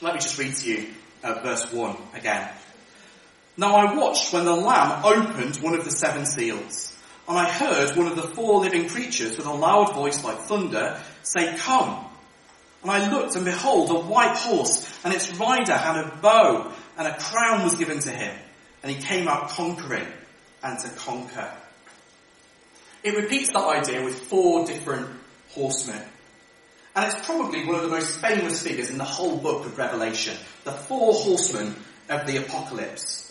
Let 0.00 0.14
me 0.14 0.20
just 0.20 0.36
read 0.36 0.56
to 0.56 0.68
you 0.68 0.88
uh, 1.22 1.34
verse 1.34 1.72
1 1.72 1.96
again. 2.14 2.50
Now 3.56 3.76
I 3.76 3.94
watched 3.94 4.32
when 4.32 4.46
the 4.46 4.56
Lamb 4.56 5.04
opened 5.04 5.56
one 5.56 5.74
of 5.74 5.84
the 5.84 5.90
seven 5.90 6.24
seals, 6.24 6.96
and 7.28 7.36
I 7.38 7.48
heard 7.48 7.96
one 7.96 8.06
of 8.06 8.16
the 8.16 8.22
four 8.22 8.60
living 8.60 8.88
creatures 8.88 9.36
with 9.36 9.46
a 9.46 9.52
loud 9.52 9.94
voice 9.94 10.24
like 10.24 10.38
thunder 10.38 11.00
say, 11.22 11.54
Come! 11.58 12.06
And 12.82 12.90
I 12.90 13.10
looked 13.10 13.36
and 13.36 13.44
behold 13.44 13.90
a 13.90 14.00
white 14.00 14.36
horse, 14.36 14.88
and 15.04 15.14
its 15.14 15.32
rider 15.38 15.76
had 15.76 16.04
a 16.04 16.16
bow, 16.20 16.72
and 16.96 17.06
a 17.06 17.16
crown 17.18 17.62
was 17.62 17.76
given 17.76 18.00
to 18.00 18.10
him, 18.10 18.34
and 18.82 18.90
he 18.90 19.00
came 19.00 19.28
out 19.28 19.50
conquering 19.50 20.06
and 20.62 20.78
to 20.80 20.88
conquer. 20.88 21.50
It 23.04 23.16
repeats 23.16 23.52
that 23.52 23.64
idea 23.64 24.02
with 24.02 24.18
four 24.18 24.66
different 24.66 25.08
horsemen. 25.50 26.02
And 26.94 27.10
it's 27.10 27.26
probably 27.26 27.64
one 27.64 27.74
of 27.74 27.82
the 27.82 27.88
most 27.88 28.18
famous 28.18 28.62
figures 28.62 28.90
in 28.90 28.98
the 28.98 29.04
whole 29.04 29.36
book 29.36 29.66
of 29.66 29.78
Revelation. 29.78 30.36
The 30.64 30.72
four 30.72 31.14
horsemen 31.14 31.74
of 32.08 32.26
the 32.26 32.38
apocalypse. 32.38 33.21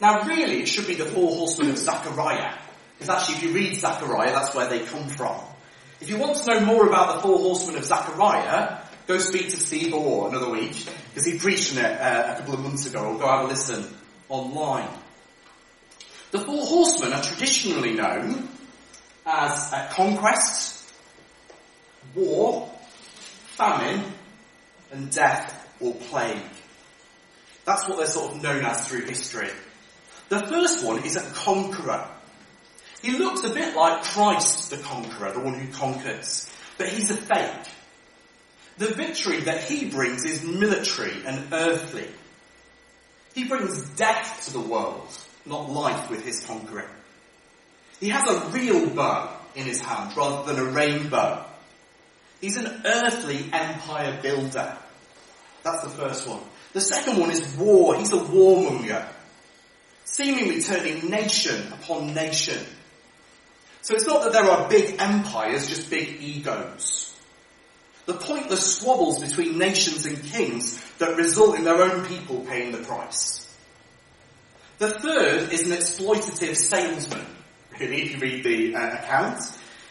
Now 0.00 0.26
really 0.26 0.62
it 0.62 0.66
should 0.66 0.86
be 0.86 0.94
the 0.94 1.04
four 1.04 1.28
horsemen 1.28 1.70
of 1.70 1.78
Zechariah. 1.78 2.54
Because 2.98 3.16
actually 3.16 3.36
if 3.36 3.42
you 3.44 3.52
read 3.52 3.76
Zechariah, 3.76 4.32
that's 4.32 4.54
where 4.54 4.68
they 4.68 4.80
come 4.80 5.08
from. 5.08 5.40
If 6.00 6.08
you 6.08 6.16
want 6.18 6.36
to 6.36 6.46
know 6.46 6.60
more 6.60 6.86
about 6.86 7.16
the 7.16 7.22
four 7.22 7.38
horsemen 7.38 7.76
of 7.76 7.84
Zechariah, 7.84 8.78
go 9.06 9.18
speak 9.18 9.50
to 9.50 9.56
Steve 9.56 9.92
Orr 9.92 10.28
another 10.28 10.50
week, 10.50 10.86
because 11.08 11.26
he 11.26 11.38
preached 11.38 11.76
on 11.76 11.84
it 11.84 12.00
uh, 12.00 12.34
a 12.34 12.38
couple 12.38 12.54
of 12.54 12.60
months 12.60 12.86
ago, 12.86 13.04
or 13.04 13.18
go 13.18 13.26
have 13.26 13.44
a 13.44 13.48
listen 13.48 13.84
online. 14.28 14.88
The 16.30 16.38
four 16.38 16.64
horsemen 16.64 17.12
are 17.12 17.22
traditionally 17.22 17.94
known 17.94 18.48
as 19.26 19.72
uh, 19.72 19.88
conquest, 19.90 20.90
war, 22.14 22.70
famine, 23.56 24.04
and 24.92 25.10
death 25.10 25.68
or 25.80 25.94
plague. 25.94 26.40
That's 27.64 27.88
what 27.88 27.98
they're 27.98 28.06
sort 28.06 28.34
of 28.34 28.42
known 28.42 28.64
as 28.64 28.88
through 28.88 29.06
history. 29.06 29.50
The 30.30 30.46
first 30.46 30.84
one 30.84 31.04
is 31.04 31.16
a 31.16 31.22
conqueror. 31.32 32.08
He 33.02 33.18
looks 33.18 33.42
a 33.42 33.50
bit 33.50 33.74
like 33.74 34.04
Christ 34.04 34.70
the 34.70 34.76
conqueror, 34.76 35.32
the 35.32 35.40
one 35.40 35.54
who 35.54 35.72
conquers, 35.72 36.48
but 36.78 36.88
he's 36.88 37.10
a 37.10 37.16
fake. 37.16 37.68
The 38.78 38.94
victory 38.94 39.40
that 39.40 39.64
he 39.64 39.90
brings 39.90 40.24
is 40.24 40.44
military 40.44 41.26
and 41.26 41.52
earthly. 41.52 42.06
He 43.34 43.44
brings 43.44 43.90
death 43.90 44.44
to 44.46 44.52
the 44.52 44.60
world, 44.60 45.08
not 45.46 45.68
life 45.68 46.08
with 46.08 46.24
his 46.24 46.44
conquering. 46.44 46.88
He 47.98 48.10
has 48.10 48.28
a 48.28 48.50
real 48.50 48.88
bow 48.88 49.36
in 49.56 49.66
his 49.66 49.80
hand 49.80 50.16
rather 50.16 50.52
than 50.52 50.64
a 50.64 50.70
rainbow. 50.70 51.44
He's 52.40 52.56
an 52.56 52.82
earthly 52.84 53.50
empire 53.52 54.20
builder. 54.22 54.76
That's 55.64 55.82
the 55.82 55.90
first 55.90 56.28
one. 56.28 56.40
The 56.72 56.80
second 56.80 57.18
one 57.18 57.32
is 57.32 57.52
war. 57.56 57.96
He's 57.96 58.12
a 58.12 58.18
warmonger. 58.18 59.06
Seemingly 60.20 60.60
turning 60.60 61.08
nation 61.08 61.72
upon 61.72 62.12
nation. 62.12 62.62
So 63.80 63.94
it's 63.94 64.06
not 64.06 64.22
that 64.24 64.34
there 64.34 64.44
are 64.44 64.68
big 64.68 64.96
empires, 64.98 65.66
just 65.66 65.88
big 65.88 66.20
egos. 66.20 67.18
The 68.04 68.12
pointless 68.12 68.76
squabbles 68.76 69.18
between 69.18 69.56
nations 69.56 70.04
and 70.04 70.22
kings 70.22 70.78
that 70.98 71.16
result 71.16 71.56
in 71.56 71.64
their 71.64 71.80
own 71.80 72.04
people 72.04 72.40
paying 72.40 72.70
the 72.72 72.78
price. 72.78 73.50
The 74.76 74.90
third 74.90 75.52
is 75.54 75.62
an 75.62 75.76
exploitative 75.76 76.56
salesman. 76.56 77.24
Really, 77.80 78.02
if 78.02 78.12
you 78.12 78.18
read 78.18 78.44
the 78.44 78.74
uh, 78.74 78.98
account, 78.98 79.40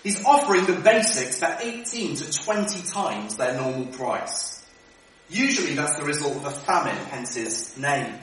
He's 0.03 0.23
offering 0.23 0.67
the 0.67 0.73
basics 0.73 1.39
for 1.39 1.57
18 1.59 2.17
to 2.17 2.31
20 2.31 2.83
times 2.83 3.35
their 3.35 3.55
normal 3.55 3.87
price. 3.87 4.63
Usually 5.27 5.73
that's 5.73 5.97
the 5.97 6.05
result 6.05 6.35
of 6.35 6.45
a 6.45 6.51
famine, 6.51 6.95
hence 7.07 7.33
his 7.33 7.75
name. 7.77 8.13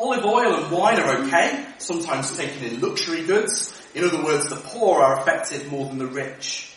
Olive 0.00 0.24
oil 0.24 0.54
and 0.54 0.72
wine 0.72 0.98
are 0.98 1.18
okay, 1.18 1.62
sometimes 1.76 2.34
taken 2.34 2.64
in 2.64 2.80
luxury 2.80 3.26
goods. 3.26 3.78
In 3.94 4.02
other 4.02 4.24
words, 4.24 4.48
the 4.48 4.56
poor 4.56 5.02
are 5.02 5.20
affected 5.20 5.70
more 5.70 5.86
than 5.86 5.98
the 5.98 6.06
rich. 6.06 6.74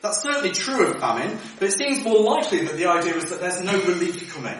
That's 0.00 0.22
certainly 0.22 0.52
true 0.52 0.86
of 0.86 1.00
famine, 1.00 1.38
but 1.58 1.68
it 1.68 1.72
seems 1.72 2.04
more 2.04 2.20
likely 2.20 2.66
that 2.66 2.76
the 2.76 2.86
idea 2.86 3.16
is 3.16 3.30
that 3.30 3.40
there's 3.40 3.62
no 3.62 3.76
relief 3.82 4.32
coming. 4.32 4.58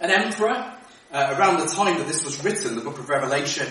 An 0.00 0.10
emperor, 0.12 0.72
uh, 1.12 1.34
around 1.36 1.58
the 1.58 1.66
time 1.66 1.98
that 1.98 2.06
this 2.06 2.24
was 2.24 2.42
written, 2.44 2.76
the 2.76 2.80
book 2.82 3.00
of 3.00 3.08
Revelation, 3.08 3.66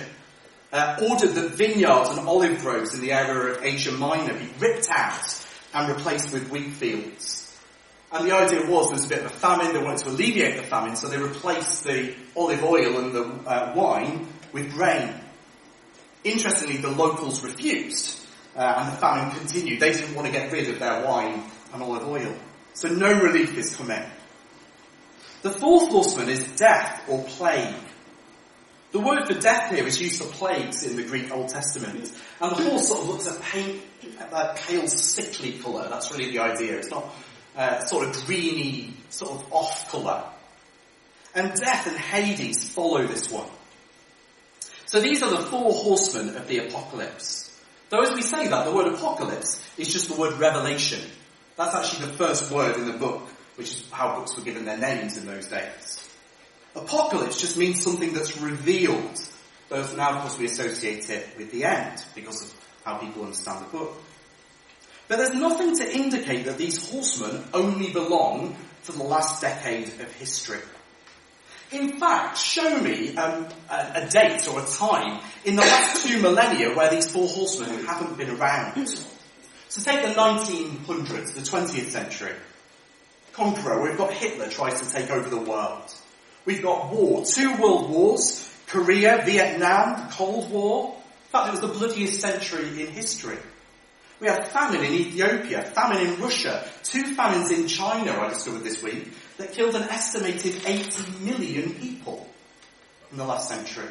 uh, 0.74 1.00
ordered 1.10 1.36
that 1.36 1.52
vineyards 1.52 2.10
and 2.10 2.28
olive 2.28 2.60
groves 2.60 2.94
in 2.94 3.00
the 3.00 3.14
area 3.14 3.54
of 3.54 3.64
Asia 3.64 3.94
Minor 3.94 4.34
be 4.34 4.50
ripped 4.60 4.90
out 4.90 5.46
and 5.74 5.96
replaced 5.96 6.34
with 6.34 6.52
wheat 6.52 6.74
fields. 6.74 7.39
And 8.12 8.28
the 8.28 8.36
idea 8.36 8.66
was 8.66 8.88
there 8.88 8.96
was 8.96 9.06
a 9.06 9.10
bit 9.10 9.20
of 9.20 9.26
a 9.28 9.30
famine, 9.30 9.74
they 9.74 9.84
wanted 9.84 10.00
to 10.00 10.10
alleviate 10.10 10.58
the 10.58 10.64
famine, 10.64 10.96
so 10.96 11.08
they 11.08 11.18
replaced 11.18 11.84
the 11.84 12.16
olive 12.36 12.64
oil 12.64 12.98
and 12.98 13.14
the 13.14 13.24
uh, 13.48 13.74
wine 13.76 14.28
with 14.52 14.74
grain. 14.74 15.14
Interestingly, 16.24 16.78
the 16.78 16.90
locals 16.90 17.44
refused, 17.44 18.20
uh, 18.56 18.74
and 18.78 18.92
the 18.92 18.98
famine 18.98 19.32
continued. 19.38 19.80
They 19.80 19.92
didn't 19.92 20.16
want 20.16 20.26
to 20.26 20.34
get 20.34 20.52
rid 20.52 20.70
of 20.70 20.80
their 20.80 21.06
wine 21.06 21.44
and 21.72 21.84
olive 21.84 22.08
oil. 22.08 22.36
So 22.74 22.88
no 22.88 23.12
relief 23.22 23.56
is 23.58 23.76
coming. 23.76 24.04
The 25.42 25.52
fourth 25.52 25.90
horseman 25.90 26.30
is 26.30 26.44
death 26.56 27.04
or 27.08 27.24
plague. 27.24 27.76
The 28.92 29.00
word 29.00 29.28
for 29.28 29.36
death 29.36 29.72
here 29.72 29.86
is 29.86 30.02
used 30.02 30.22
for 30.22 30.28
plagues 30.30 30.84
in 30.84 30.98
the 30.98 31.04
Greek 31.04 31.32
Old 31.32 31.50
Testament. 31.50 32.12
And 32.42 32.52
the 32.52 32.70
horse 32.70 32.88
sort 32.88 33.02
of 33.02 33.10
looks 33.10 33.28
a 33.28 33.40
paint, 33.40 33.82
a 34.32 34.56
pale, 34.56 34.88
sickly 34.88 35.54
colour. 35.60 35.88
That's 35.88 36.12
really 36.12 36.32
the 36.32 36.40
idea. 36.40 36.78
It's 36.78 36.90
not 36.90 37.14
uh, 37.60 37.82
sort 37.82 38.08
of 38.08 38.26
greeny, 38.26 38.94
sort 39.10 39.32
of 39.32 39.54
off 39.54 39.92
colour. 39.92 40.24
And 41.36 41.54
death 41.54 41.88
and 41.88 41.98
Hades 41.98 42.68
follow 42.70 43.06
this 43.06 43.30
one. 43.30 43.50
So 44.86 45.02
these 45.02 45.22
are 45.22 45.30
the 45.30 45.44
four 45.44 45.74
horsemen 45.74 46.38
of 46.38 46.48
the 46.48 46.60
apocalypse. 46.60 47.62
Though 47.90 48.02
as 48.02 48.14
we 48.14 48.22
say 48.22 48.48
that, 48.48 48.66
the 48.66 48.72
word 48.72 48.94
apocalypse 48.94 49.62
is 49.78 49.92
just 49.92 50.08
the 50.08 50.16
word 50.16 50.40
revelation. 50.40 51.02
That's 51.58 51.76
actually 51.76 52.06
the 52.08 52.14
first 52.14 52.50
word 52.50 52.78
in 52.78 52.86
the 52.86 52.98
book, 52.98 53.28
which 53.56 53.74
is 53.74 53.84
how 53.92 54.16
books 54.16 54.38
were 54.38 54.44
given 54.44 54.64
their 54.64 54.78
names 54.78 55.18
in 55.18 55.26
those 55.26 55.48
days. 55.48 56.10
Apocalypse 56.76 57.42
just 57.42 57.58
means 57.58 57.84
something 57.84 58.14
that's 58.14 58.40
revealed. 58.40 59.20
Those 59.68 59.96
now, 59.98 60.16
of 60.16 60.22
course, 60.22 60.40
we 60.40 60.46
associate 60.46 61.10
it 61.10 61.28
with 61.38 61.52
the 61.52 61.66
end 61.66 62.04
because 62.16 62.44
of 62.44 62.54
how 62.86 62.98
people 63.00 63.24
understand 63.24 63.66
the 63.66 63.70
book. 63.70 64.02
But 65.10 65.18
there's 65.18 65.34
nothing 65.34 65.76
to 65.78 65.92
indicate 65.92 66.46
that 66.46 66.60
these 66.60 66.90
horsemen 66.90 67.44
only 67.52 67.92
belong 67.92 68.56
to 68.86 68.92
the 68.92 69.04
last 69.04 69.42
decade 69.42 69.88
of 69.88 70.14
history. 70.14 70.60
In 71.72 72.00
fact, 72.00 72.38
show 72.38 72.80
me 72.80 73.18
um, 73.18 73.48
a, 73.72 74.04
a, 74.04 74.08
date 74.08 74.48
or 74.48 74.62
a 74.62 74.66
time 74.66 75.20
in 75.46 75.56
the 75.56 75.64
last 75.64 76.06
two 76.06 76.22
millennia 76.22 76.76
where 76.76 76.92
these 76.92 77.12
four 77.12 77.28
horsemen 77.28 77.86
haven't 77.86 78.18
been 78.18 78.30
around. 78.30 78.88
So 79.68 79.82
take 79.82 80.04
the 80.04 80.14
1900s, 80.14 81.34
the 81.34 81.42
20th 81.42 81.90
century. 81.90 82.34
Conqueror, 83.34 83.82
we've 83.82 83.98
got 83.98 84.14
Hitler 84.14 84.50
tries 84.50 84.80
to 84.82 84.92
take 84.92 85.10
over 85.10 85.30
the 85.30 85.38
world. 85.38 85.94
We've 86.46 86.62
got 86.62 86.92
war, 86.92 87.26
two 87.26 87.56
world 87.58 87.90
wars, 87.90 88.48
Korea, 88.68 89.24
Vietnam, 89.26 90.08
the 90.08 90.14
Cold 90.14 90.52
War. 90.52 90.96
In 90.96 91.32
fact, 91.32 91.48
it 91.48 91.52
was 91.52 91.62
the 91.62 91.68
bloodiest 91.68 92.20
century 92.20 92.84
in 92.84 92.88
history. 92.92 93.38
We 94.20 94.28
have 94.28 94.50
famine 94.50 94.84
in 94.84 94.94
Ethiopia, 94.94 95.64
famine 95.64 96.06
in 96.06 96.22
Russia, 96.22 96.68
two 96.84 97.16
famines 97.16 97.52
in 97.52 97.68
China, 97.68 98.12
I 98.20 98.30
discovered 98.30 98.64
this 98.64 98.84
week, 98.84 99.14
that 99.38 99.54
killed 99.54 99.76
an 99.76 99.84
estimated 99.84 100.62
80 100.66 101.24
million 101.24 101.74
people 101.76 102.28
in 103.12 103.18
the 103.18 103.24
last 103.24 103.48
century. 103.48 103.88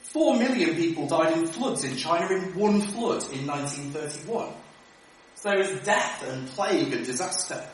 Four 0.00 0.36
million 0.36 0.76
people 0.76 1.06
died 1.06 1.36
in 1.36 1.46
floods 1.46 1.84
in 1.84 1.96
China 1.96 2.34
in 2.34 2.54
one 2.54 2.80
flood 2.80 3.22
in 3.32 3.46
1931. 3.46 4.52
So 5.34 5.50
there 5.50 5.60
is 5.60 5.84
death 5.84 6.24
and 6.28 6.48
plague 6.48 6.92
and 6.92 7.04
disaster. 7.04 7.66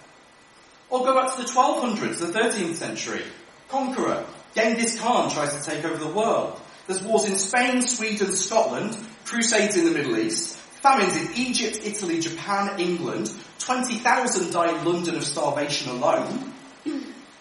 Or 0.90 1.04
go 1.04 1.14
back 1.14 1.36
to 1.36 1.42
the 1.42 1.48
1200s, 1.48 2.18
the 2.18 2.26
13th 2.26 2.74
century 2.74 3.22
conqueror. 3.68 4.24
Genghis 4.54 4.98
Khan 4.98 5.30
tries 5.30 5.56
to 5.56 5.70
take 5.70 5.84
over 5.84 5.98
the 5.98 6.10
world. 6.10 6.60
There's 6.86 7.02
wars 7.02 7.24
in 7.24 7.36
Spain, 7.36 7.82
Sweden, 7.82 8.32
Scotland, 8.32 8.96
crusades 9.24 9.76
in 9.76 9.84
the 9.84 9.90
Middle 9.90 10.18
East, 10.18 10.57
famines 10.88 11.16
in 11.16 11.36
Egypt, 11.36 11.80
Italy, 11.84 12.20
Japan, 12.20 12.80
England. 12.80 13.30
20,000 13.58 14.52
die 14.52 14.78
in 14.78 14.84
London 14.84 15.16
of 15.16 15.24
starvation 15.24 15.90
alone. 15.90 16.54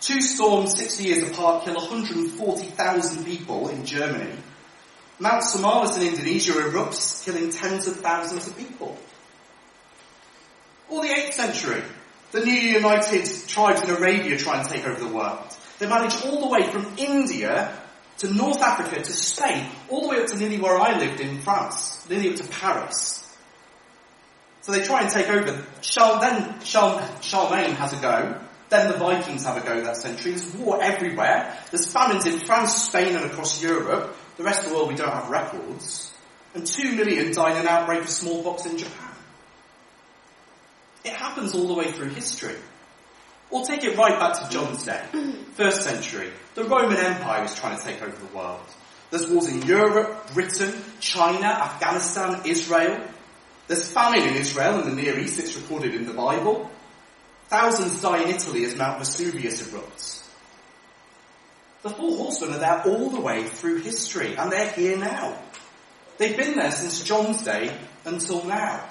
Two 0.02 0.22
storms 0.22 0.78
60 0.78 1.04
years 1.04 1.30
apart 1.30 1.64
kill 1.64 1.76
140,000 1.76 3.26
people 3.26 3.70
in 3.70 3.86
Germany. 3.86 4.36
Mount 5.20 5.44
Samalas 5.44 5.98
in 5.98 6.14
Indonesia 6.14 6.52
erupts, 6.52 7.24
killing 7.24 7.50
tens 7.50 7.88
of 7.88 7.96
thousands 7.98 8.48
of 8.48 8.58
people. 8.58 8.98
Or 10.90 11.02
the 11.02 11.10
8th 11.10 11.34
century, 11.34 11.84
the 12.32 12.46
new 12.46 12.52
united 12.52 13.26
tribes 13.48 13.82
in 13.82 13.90
Arabia 13.90 14.38
try 14.38 14.60
and 14.60 14.70
take 14.70 14.86
over 14.86 15.00
the 15.00 15.08
world. 15.08 15.40
They 15.80 15.88
manage 15.88 16.22
all 16.26 16.42
the 16.42 16.50
way 16.50 16.64
from 16.70 16.86
India 16.98 17.74
to 18.20 18.34
North 18.34 18.62
Africa 18.62 19.02
to 19.02 19.12
Spain, 19.12 19.70
all 19.90 20.02
the 20.02 20.10
way 20.10 20.22
up 20.22 20.28
to 20.28 20.38
nearly 20.38 20.60
where 20.60 20.80
I 20.80 20.98
lived 21.00 21.20
in 21.22 21.40
France, 21.42 22.06
nearly 22.10 22.32
up 22.32 22.36
to 22.36 22.48
Paris. 22.50 23.27
So 24.68 24.74
they 24.74 24.84
try 24.84 25.02
and 25.02 25.10
take 25.10 25.30
over. 25.30 25.46
Then 25.46 26.62
Charlemagne 26.62 27.72
has 27.76 27.94
a 27.94 28.02
go, 28.02 28.38
Then 28.68 28.92
the 28.92 28.98
Vikings 28.98 29.46
have 29.46 29.56
a 29.56 29.66
go 29.66 29.82
that 29.82 29.96
century. 29.96 30.32
There's 30.32 30.54
war 30.56 30.84
everywhere. 30.84 31.58
There's 31.72 31.90
famines 31.90 32.26
in 32.26 32.40
France, 32.40 32.76
Spain, 32.76 33.16
and 33.16 33.24
across 33.24 33.64
Europe. 33.64 34.14
The 34.36 34.44
rest 34.44 34.64
of 34.64 34.70
the 34.70 34.76
world 34.76 34.90
we 34.90 34.96
don't 34.96 35.14
have 35.14 35.30
records. 35.30 36.14
And 36.54 36.68
two 36.68 36.98
million 36.98 37.32
die 37.34 37.52
in 37.52 37.60
an 37.60 37.68
outbreak 37.68 38.02
of 38.02 38.10
smallpox 38.10 38.66
in 38.66 38.78
Japan. 38.78 39.16
It 41.06 41.14
happens 41.14 41.56
all 41.56 41.68
the 41.70 41.74
way 41.74 41.90
through 41.94 42.10
history. 42.10 42.56
Or 43.50 43.64
take 43.66 43.86
it 43.86 43.96
right 43.98 44.20
back 44.20 44.42
to 44.42 44.50
John's 44.50 44.84
day, 44.84 45.02
first 45.54 45.84
century. 45.84 46.30
The 46.56 46.66
Roman 46.66 46.98
Empire 46.98 47.46
is 47.46 47.56
trying 47.56 47.78
to 47.78 47.84
take 47.86 48.02
over 48.02 48.18
the 48.18 48.38
world. 48.38 48.60
There's 49.12 49.28
wars 49.30 49.48
in 49.48 49.62
Europe, 49.62 50.34
Britain, 50.34 50.74
China, 51.00 51.46
Afghanistan, 51.46 52.42
Israel. 52.46 53.02
There's 53.68 53.92
famine 53.92 54.28
in 54.28 54.36
Israel 54.36 54.80
and 54.80 54.92
the 54.92 55.02
Near 55.02 55.20
East, 55.20 55.40
it's 55.40 55.58
recorded 55.58 55.94
in 55.94 56.06
the 56.06 56.14
Bible. 56.14 56.70
Thousands 57.50 58.02
die 58.02 58.24
in 58.24 58.30
Italy 58.30 58.64
as 58.66 58.76
Mount 58.76 59.00
Vesuvius 59.00 59.62
erupts. 59.62 60.26
The 61.84 61.90
four 61.90 62.18
horsemen 62.18 62.56
are 62.56 62.60
there 62.60 62.84
all 62.86 63.10
the 63.10 63.22
way 63.22 63.44
through 63.44 63.82
history, 63.82 64.36
and 64.36 64.52
they're 64.52 64.72
here 64.72 64.98
now. 64.98 65.38
They've 66.18 66.36
been 66.36 66.56
there 66.56 66.72
since 66.72 67.04
John's 67.04 67.44
day 67.44 67.78
until 68.06 68.44
now. 68.46 68.84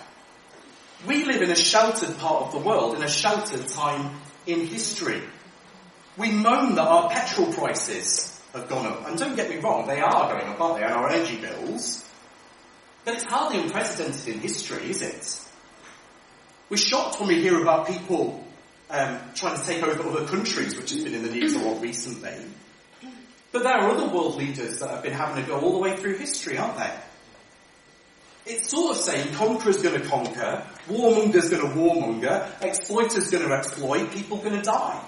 We 1.06 1.24
live 1.24 1.42
in 1.42 1.50
a 1.50 1.56
sheltered 1.56 2.16
part 2.18 2.44
of 2.44 2.52
the 2.52 2.58
world, 2.58 2.96
in 2.96 3.02
a 3.02 3.08
sheltered 3.08 3.66
time 3.68 4.16
in 4.46 4.66
history. 4.66 5.22
We 6.16 6.30
moan 6.30 6.76
that 6.76 6.86
our 6.86 7.10
petrol 7.10 7.52
prices 7.52 8.40
have 8.54 8.68
gone 8.68 8.86
up, 8.86 9.08
and 9.08 9.18
don't 9.18 9.36
get 9.36 9.50
me 9.50 9.56
wrong, 9.56 9.86
they 9.86 10.00
are 10.00 10.32
going 10.32 10.48
up, 10.48 10.60
aren't 10.60 10.78
they, 10.78 10.84
on 10.84 10.92
our 10.92 11.10
energy 11.10 11.36
bills. 11.36 12.05
But 13.06 13.14
it's 13.14 13.24
hardly 13.24 13.60
unprecedented 13.60 14.26
in 14.26 14.40
history, 14.40 14.90
is 14.90 15.00
it? 15.00 15.40
We're 16.68 16.76
shocked 16.76 17.20
when 17.20 17.28
we 17.28 17.40
hear 17.40 17.62
about 17.62 17.86
people 17.86 18.44
um, 18.90 19.20
trying 19.36 19.56
to 19.60 19.64
take 19.64 19.80
over 19.84 20.08
other 20.08 20.26
countries, 20.26 20.76
which 20.76 20.90
has 20.90 21.04
been 21.04 21.14
in 21.14 21.22
the 21.22 21.30
news 21.30 21.54
a 21.54 21.60
lot 21.60 21.80
recently. 21.80 22.34
But 23.52 23.62
there 23.62 23.74
are 23.74 23.90
other 23.90 24.08
world 24.08 24.34
leaders 24.34 24.80
that 24.80 24.90
have 24.90 25.02
been 25.04 25.12
having 25.12 25.44
a 25.44 25.46
go 25.46 25.60
all 25.60 25.74
the 25.74 25.78
way 25.78 25.96
through 25.96 26.18
history, 26.18 26.58
aren't 26.58 26.78
they? 26.78 26.90
It's 28.46 28.70
sort 28.72 28.96
of 28.96 29.00
saying 29.00 29.34
conqueror's 29.34 29.82
going 29.82 30.00
to 30.00 30.08
conquer, 30.08 30.66
warmonger's 30.88 31.48
going 31.48 31.62
to 31.62 31.78
warmonger, 31.78 32.60
exploiter's 32.60 33.30
going 33.30 33.46
to 33.46 33.54
exploit, 33.54 34.10
people 34.10 34.38
going 34.38 34.56
to 34.56 34.62
die. 34.62 35.00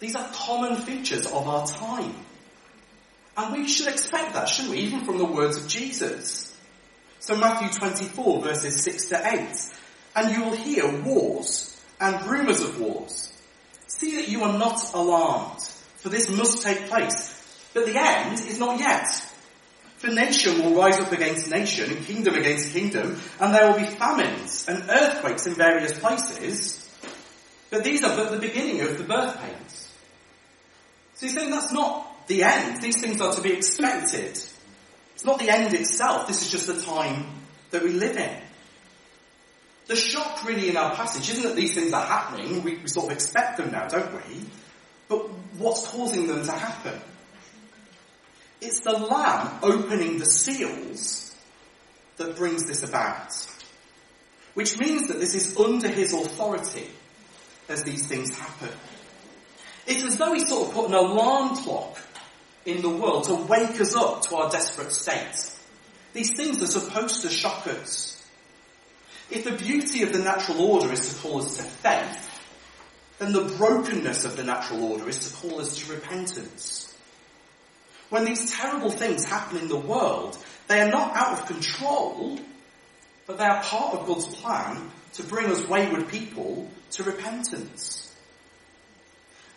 These 0.00 0.16
are 0.16 0.26
common 0.32 0.76
features 0.76 1.26
of 1.26 1.46
our 1.46 1.66
time. 1.66 2.14
And 3.36 3.52
we 3.52 3.68
should 3.68 3.88
expect 3.88 4.34
that, 4.34 4.48
shouldn't 4.48 4.74
we? 4.74 4.80
Even 4.80 5.04
from 5.04 5.18
the 5.18 5.24
words 5.24 5.56
of 5.56 5.68
Jesus. 5.68 6.56
So 7.20 7.36
Matthew 7.36 7.68
24 7.70 8.42
verses 8.42 8.82
6 8.82 9.06
to 9.10 9.32
8. 9.32 9.78
And 10.16 10.36
you 10.36 10.44
will 10.44 10.56
hear 10.56 11.02
wars 11.02 11.80
and 12.00 12.26
rumours 12.26 12.60
of 12.60 12.80
wars. 12.80 13.32
See 13.86 14.16
that 14.16 14.28
you 14.28 14.42
are 14.42 14.58
not 14.58 14.92
alarmed, 14.92 15.60
for 15.96 16.08
this 16.08 16.28
must 16.28 16.62
take 16.62 16.88
place. 16.88 17.38
But 17.72 17.86
the 17.86 17.96
end 17.96 18.40
is 18.40 18.58
not 18.58 18.80
yet. 18.80 19.06
For 19.98 20.08
nation 20.08 20.60
will 20.60 20.74
rise 20.74 20.98
up 20.98 21.12
against 21.12 21.48
nation 21.48 21.90
and 21.90 22.04
kingdom 22.04 22.34
against 22.34 22.72
kingdom, 22.72 23.20
and 23.38 23.54
there 23.54 23.70
will 23.70 23.78
be 23.78 23.86
famines 23.86 24.66
and 24.68 24.82
earthquakes 24.90 25.46
in 25.46 25.54
various 25.54 25.96
places. 25.96 26.90
But 27.70 27.84
these 27.84 28.02
are 28.02 28.16
but 28.16 28.32
the 28.32 28.38
beginning 28.38 28.80
of 28.80 28.98
the 28.98 29.04
birth 29.04 29.40
pains. 29.40 29.92
So 31.14 31.26
he's 31.26 31.34
saying 31.36 31.50
that's 31.50 31.72
not 31.72 32.11
the 32.26 32.42
end. 32.42 32.82
These 32.82 33.00
things 33.00 33.20
are 33.20 33.34
to 33.34 33.42
be 33.42 33.52
expected. 33.52 34.38
It's 35.14 35.24
not 35.24 35.38
the 35.38 35.50
end 35.50 35.74
itself. 35.74 36.26
This 36.28 36.42
is 36.42 36.50
just 36.50 36.66
the 36.66 36.82
time 36.82 37.26
that 37.70 37.82
we 37.82 37.90
live 37.90 38.16
in. 38.16 38.36
The 39.86 39.96
shock 39.96 40.44
really 40.46 40.68
in 40.68 40.76
our 40.76 40.94
passage 40.94 41.28
isn't 41.30 41.42
that 41.42 41.56
these 41.56 41.74
things 41.74 41.92
are 41.92 42.04
happening. 42.04 42.62
We, 42.62 42.76
we 42.76 42.88
sort 42.88 43.06
of 43.06 43.12
expect 43.12 43.58
them 43.58 43.72
now, 43.72 43.88
don't 43.88 44.12
we? 44.14 44.44
But 45.08 45.28
what's 45.58 45.86
causing 45.88 46.26
them 46.26 46.44
to 46.44 46.52
happen? 46.52 46.98
It's 48.60 48.80
the 48.80 48.92
Lamb 48.92 49.58
opening 49.62 50.18
the 50.18 50.26
seals 50.26 51.34
that 52.16 52.36
brings 52.36 52.64
this 52.64 52.82
about. 52.82 53.32
Which 54.54 54.78
means 54.78 55.08
that 55.08 55.18
this 55.18 55.34
is 55.34 55.56
under 55.58 55.88
his 55.88 56.12
authority 56.12 56.88
as 57.68 57.82
these 57.82 58.06
things 58.06 58.36
happen. 58.36 58.68
It's 59.86 60.04
as 60.04 60.16
though 60.16 60.32
he 60.32 60.44
sort 60.44 60.68
of 60.68 60.74
put 60.74 60.88
an 60.88 60.94
alarm 60.94 61.56
clock 61.56 61.98
in 62.64 62.82
the 62.82 62.88
world 62.88 63.24
to 63.24 63.34
wake 63.34 63.80
us 63.80 63.94
up 63.94 64.22
to 64.22 64.36
our 64.36 64.50
desperate 64.50 64.92
state. 64.92 65.50
These 66.12 66.34
things 66.36 66.62
are 66.62 66.66
supposed 66.66 67.22
to 67.22 67.28
shock 67.28 67.66
us. 67.66 68.24
If 69.30 69.44
the 69.44 69.52
beauty 69.52 70.02
of 70.02 70.12
the 70.12 70.18
natural 70.18 70.60
order 70.60 70.92
is 70.92 71.14
to 71.14 71.20
call 71.20 71.40
us 71.40 71.56
to 71.56 71.62
faith, 71.62 72.28
then 73.18 73.32
the 73.32 73.54
brokenness 73.56 74.24
of 74.24 74.36
the 74.36 74.44
natural 74.44 74.84
order 74.84 75.08
is 75.08 75.30
to 75.30 75.36
call 75.36 75.60
us 75.60 75.78
to 75.78 75.92
repentance. 75.92 76.94
When 78.10 78.24
these 78.26 78.52
terrible 78.52 78.90
things 78.90 79.24
happen 79.24 79.58
in 79.58 79.68
the 79.68 79.76
world, 79.76 80.36
they 80.68 80.80
are 80.80 80.90
not 80.90 81.16
out 81.16 81.40
of 81.40 81.46
control, 81.46 82.38
but 83.26 83.38
they 83.38 83.44
are 83.44 83.62
part 83.62 83.94
of 83.94 84.06
God's 84.06 84.26
plan 84.26 84.90
to 85.14 85.22
bring 85.22 85.46
us 85.46 85.66
wayward 85.66 86.08
people 86.08 86.70
to 86.92 87.04
repentance. 87.04 88.11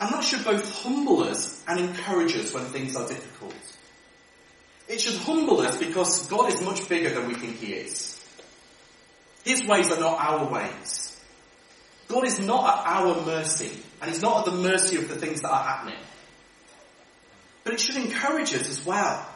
And 0.05 0.13
that 0.13 0.23
should 0.23 0.43
both 0.43 0.83
humble 0.83 1.23
us 1.23 1.63
and 1.67 1.79
encourage 1.79 2.35
us 2.35 2.53
when 2.53 2.65
things 2.65 2.95
are 2.95 3.07
difficult. 3.07 3.55
It 4.87 5.01
should 5.01 5.15
humble 5.15 5.61
us 5.61 5.79
because 5.79 6.27
God 6.27 6.53
is 6.53 6.61
much 6.61 6.87
bigger 6.87 7.09
than 7.09 7.27
we 7.27 7.33
think 7.33 7.57
He 7.57 7.73
is. 7.73 8.23
His 9.43 9.65
ways 9.65 9.91
are 9.91 9.99
not 9.99 10.19
our 10.19 10.45
ways. 10.45 11.19
God 12.07 12.23
is 12.27 12.39
not 12.39 12.65
at 12.65 12.85
our 12.85 13.25
mercy, 13.25 13.71
and 13.99 14.11
He's 14.11 14.21
not 14.21 14.45
at 14.47 14.53
the 14.53 14.61
mercy 14.61 14.97
of 14.97 15.09
the 15.09 15.15
things 15.15 15.41
that 15.41 15.49
are 15.49 15.63
happening. 15.63 15.97
But 17.63 17.73
it 17.73 17.79
should 17.79 17.97
encourage 17.97 18.53
us 18.53 18.69
as 18.69 18.85
well. 18.85 19.27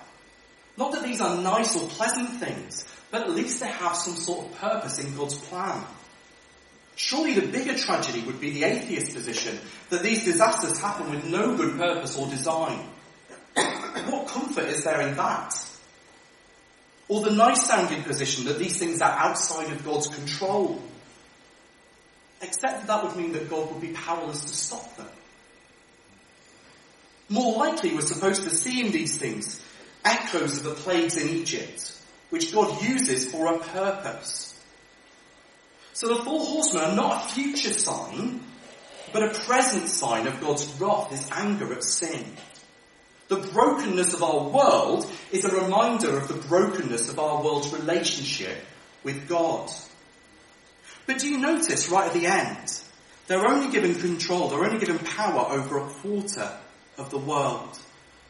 Not 0.77 0.91
that 0.91 1.03
these 1.03 1.19
are 1.19 1.41
nice 1.41 1.75
or 1.75 1.89
pleasant 1.89 2.29
things, 2.39 2.85
but 3.09 3.23
at 3.23 3.31
least 3.31 3.59
they 3.59 3.69
have 3.69 3.95
some 3.95 4.13
sort 4.13 4.45
of 4.45 4.55
purpose 4.59 4.99
in 4.99 5.17
God's 5.17 5.33
plan. 5.33 5.83
Surely 7.01 7.33
the 7.33 7.47
bigger 7.47 7.77
tragedy 7.77 8.19
would 8.23 8.41
be 8.41 8.49
the 8.49 8.65
atheist 8.65 9.13
position 9.13 9.57
that 9.89 10.03
these 10.03 10.25
disasters 10.25 10.77
happen 10.77 11.09
with 11.09 11.23
no 11.23 11.55
good 11.55 11.77
purpose 11.77 12.17
or 12.17 12.27
design. 12.27 12.77
what 13.55 14.27
comfort 14.27 14.65
is 14.65 14.83
there 14.83 14.99
in 14.99 15.15
that? 15.15 15.55
Or 17.07 17.21
the 17.21 17.31
nice 17.31 17.65
sounding 17.65 18.03
position 18.03 18.43
that 18.45 18.59
these 18.59 18.77
things 18.77 19.01
are 19.01 19.13
outside 19.13 19.71
of 19.71 19.85
God's 19.85 20.07
control. 20.07 20.81
Except 22.41 22.79
that 22.79 22.87
that 22.87 23.03
would 23.05 23.15
mean 23.15 23.31
that 23.31 23.49
God 23.49 23.71
would 23.71 23.81
be 23.81 23.93
powerless 23.93 24.41
to 24.41 24.53
stop 24.53 24.97
them. 24.97 25.07
More 27.29 27.57
likely, 27.57 27.93
we're 27.93 28.01
supposed 28.01 28.43
to 28.43 28.49
see 28.49 28.85
in 28.85 28.91
these 28.91 29.17
things 29.17 29.63
echoes 30.03 30.57
of 30.57 30.63
the 30.63 30.75
plagues 30.75 31.15
in 31.15 31.29
Egypt, 31.29 31.97
which 32.29 32.53
God 32.53 32.83
uses 32.83 33.31
for 33.31 33.55
a 33.55 33.59
purpose. 33.59 34.48
So 35.93 36.07
the 36.07 36.23
four 36.23 36.39
horsemen 36.39 36.83
are 36.83 36.95
not 36.95 37.25
a 37.25 37.33
future 37.33 37.73
sign, 37.73 38.41
but 39.11 39.23
a 39.23 39.39
present 39.39 39.87
sign 39.87 40.27
of 40.27 40.39
God's 40.39 40.67
wrath, 40.79 41.11
his 41.11 41.29
anger 41.31 41.73
at 41.73 41.83
sin. 41.83 42.25
The 43.27 43.37
brokenness 43.37 44.13
of 44.13 44.23
our 44.23 44.49
world 44.49 45.09
is 45.31 45.45
a 45.45 45.61
reminder 45.61 46.17
of 46.17 46.27
the 46.27 46.47
brokenness 46.47 47.09
of 47.09 47.19
our 47.19 47.43
world's 47.43 47.71
relationship 47.73 48.57
with 49.03 49.27
God. 49.27 49.69
But 51.05 51.19
do 51.19 51.29
you 51.29 51.39
notice 51.39 51.89
right 51.89 52.07
at 52.07 52.13
the 52.13 52.25
end, 52.25 52.81
they're 53.27 53.47
only 53.47 53.71
given 53.71 53.95
control, 53.95 54.49
they're 54.49 54.65
only 54.65 54.79
given 54.79 54.99
power 54.99 55.45
over 55.51 55.77
a 55.77 55.89
quarter 55.89 56.51
of 56.97 57.11
the 57.11 57.19
world. 57.19 57.79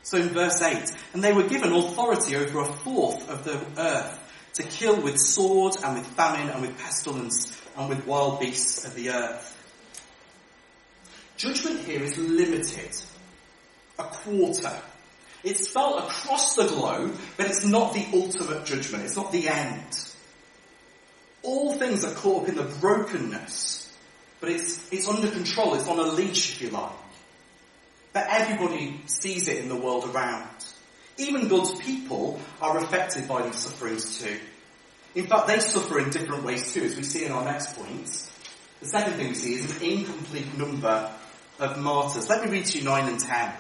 So 0.04 0.18
in 0.18 0.30
verse 0.30 0.62
8, 0.62 0.92
and 1.14 1.24
they 1.24 1.34
were 1.34 1.48
given 1.48 1.72
authority 1.72 2.36
over 2.36 2.60
a 2.60 2.66
fourth 2.66 3.30
of 3.30 3.44
the 3.44 3.66
earth 3.78 4.20
to 4.60 4.66
kill 4.66 5.02
with 5.02 5.18
sword 5.18 5.76
and 5.84 5.98
with 5.98 6.08
famine 6.08 6.50
and 6.50 6.62
with 6.62 6.78
pestilence 6.78 7.58
and 7.78 7.88
with 7.88 8.06
wild 8.06 8.42
beasts 8.42 8.86
of 8.86 8.94
the 8.94 9.10
earth. 9.10 9.56
Judgment 11.38 11.80
here 11.80 12.04
is 12.04 12.18
limited. 12.18 12.92
A 13.98 14.04
quarter. 14.04 14.76
It's 15.46 15.70
felt 15.70 16.04
across 16.04 16.56
the 16.56 16.68
globe, 16.68 17.18
but 17.38 17.46
it's 17.46 17.64
not 17.64 17.94
the 17.94 18.06
ultimate 18.14 18.66
judgment. 18.66 19.06
It's 19.06 19.16
not 19.16 19.32
the 19.32 19.48
end. 19.48 20.06
All 21.42 21.74
things 21.74 22.04
are 22.04 22.14
caught 22.14 22.44
up 22.44 22.50
in 22.50 22.56
the 22.56 22.64
brokenness, 22.64 23.96
but 24.42 24.50
it's, 24.50 24.92
it's 24.92 25.08
under 25.08 25.32
control. 25.32 25.76
It's 25.76 25.88
on 25.88 26.00
a 26.00 26.12
leash, 26.12 26.56
if 26.56 26.62
you 26.62 26.70
like. 26.72 26.92
But 28.12 28.28
everybody 28.30 29.00
sees 29.06 29.48
it 29.48 29.60
in 29.60 29.70
the 29.70 29.78
world 29.78 30.14
around. 30.14 30.50
Even 31.18 31.48
God's 31.48 31.76
people 31.76 32.42
are 32.62 32.78
affected 32.78 33.26
by 33.28 33.44
these 33.44 33.60
sufferings 33.60 34.20
too. 34.20 34.40
In 35.16 35.26
fact, 35.26 35.48
they 35.48 35.60
suffer 35.60 36.00
in 36.00 36.10
different 36.12 36.44
ways 36.44 36.74
too, 36.74 36.84
as 36.84 36.96
we 36.96 37.04
see 37.04 37.26
in 37.26 37.32
our 37.32 37.44
next 37.44 37.76
point. 37.76 38.06
The 38.80 38.86
second 38.86 39.14
thing 39.14 39.30
we 39.30 39.34
see 39.34 39.56
is 39.56 39.76
an 39.76 39.84
incomplete 39.84 40.58
number 40.58 41.12
of 41.60 41.78
martyrs. 41.80 42.30
Let 42.30 42.46
me 42.46 42.52
read 42.52 42.66
to 42.66 42.78
you 42.78 42.86
9 42.86 43.10
and 43.10 43.20
10 43.20 43.54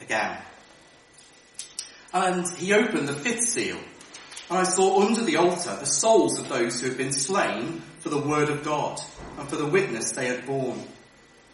again. 0.00 0.38
And 2.12 2.48
he 2.56 2.72
opened 2.72 3.08
the 3.08 3.12
fifth 3.12 3.42
seal, 3.42 3.78
and 4.48 4.58
I 4.58 4.62
saw 4.64 5.04
under 5.04 5.22
the 5.22 5.36
altar 5.36 5.76
the 5.76 5.86
souls 5.86 6.38
of 6.38 6.48
those 6.48 6.80
who 6.80 6.88
had 6.88 6.96
been 6.96 7.12
slain 7.12 7.82
for 8.00 8.08
the 8.08 8.20
word 8.20 8.48
of 8.48 8.64
God 8.64 9.00
and 9.38 9.48
for 9.48 9.56
the 9.56 9.66
witness 9.66 10.12
they 10.12 10.26
had 10.26 10.46
borne. 10.46 10.82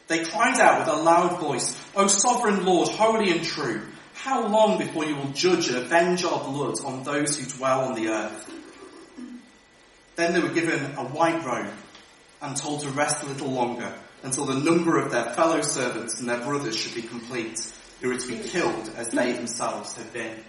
They 0.09 0.25
cried 0.25 0.59
out 0.61 0.81
with 0.81 0.89
a 0.89 1.01
loud 1.01 1.39
voice, 1.41 1.81
O 1.95 2.09
sovereign 2.09 2.65
Lord, 2.65 2.89
holy 2.89 3.31
and 3.31 3.45
true, 3.45 3.83
how 4.15 4.47
long 4.49 4.77
before 4.77 5.05
you 5.05 5.17
will 5.17 5.31
judge 5.31 5.69
and 5.69 5.79
avenge 5.79 6.25
our 6.25 6.45
blood 6.45 6.75
on 6.85 7.05
those 7.05 7.39
who 7.39 7.47
dwell 7.59 7.83
on 7.83 7.95
the 7.95 8.09
earth? 8.09 8.51
Then 10.21 10.35
they 10.35 10.41
were 10.41 10.53
given 10.53 10.85
a 10.99 11.05
white 11.05 11.43
robe 11.47 11.73
and 12.43 12.55
told 12.55 12.83
to 12.83 12.91
rest 12.91 13.23
a 13.23 13.27
little 13.27 13.51
longer 13.51 13.91
until 14.23 14.45
the 14.45 14.55
number 14.55 14.99
of 14.99 15.11
their 15.11 15.33
fellow 15.33 15.63
servants 15.63 16.21
and 16.21 16.29
their 16.29 16.41
brothers 16.41 16.77
should 16.77 16.95
be 16.95 17.01
complete, 17.01 17.73
who 18.03 18.09
were 18.11 18.19
to 18.19 18.29
be 18.29 18.37
killed 18.37 18.93
as 18.99 19.09
they 19.09 19.33
themselves 19.33 19.97
had 19.97 20.13
been. 20.13 20.45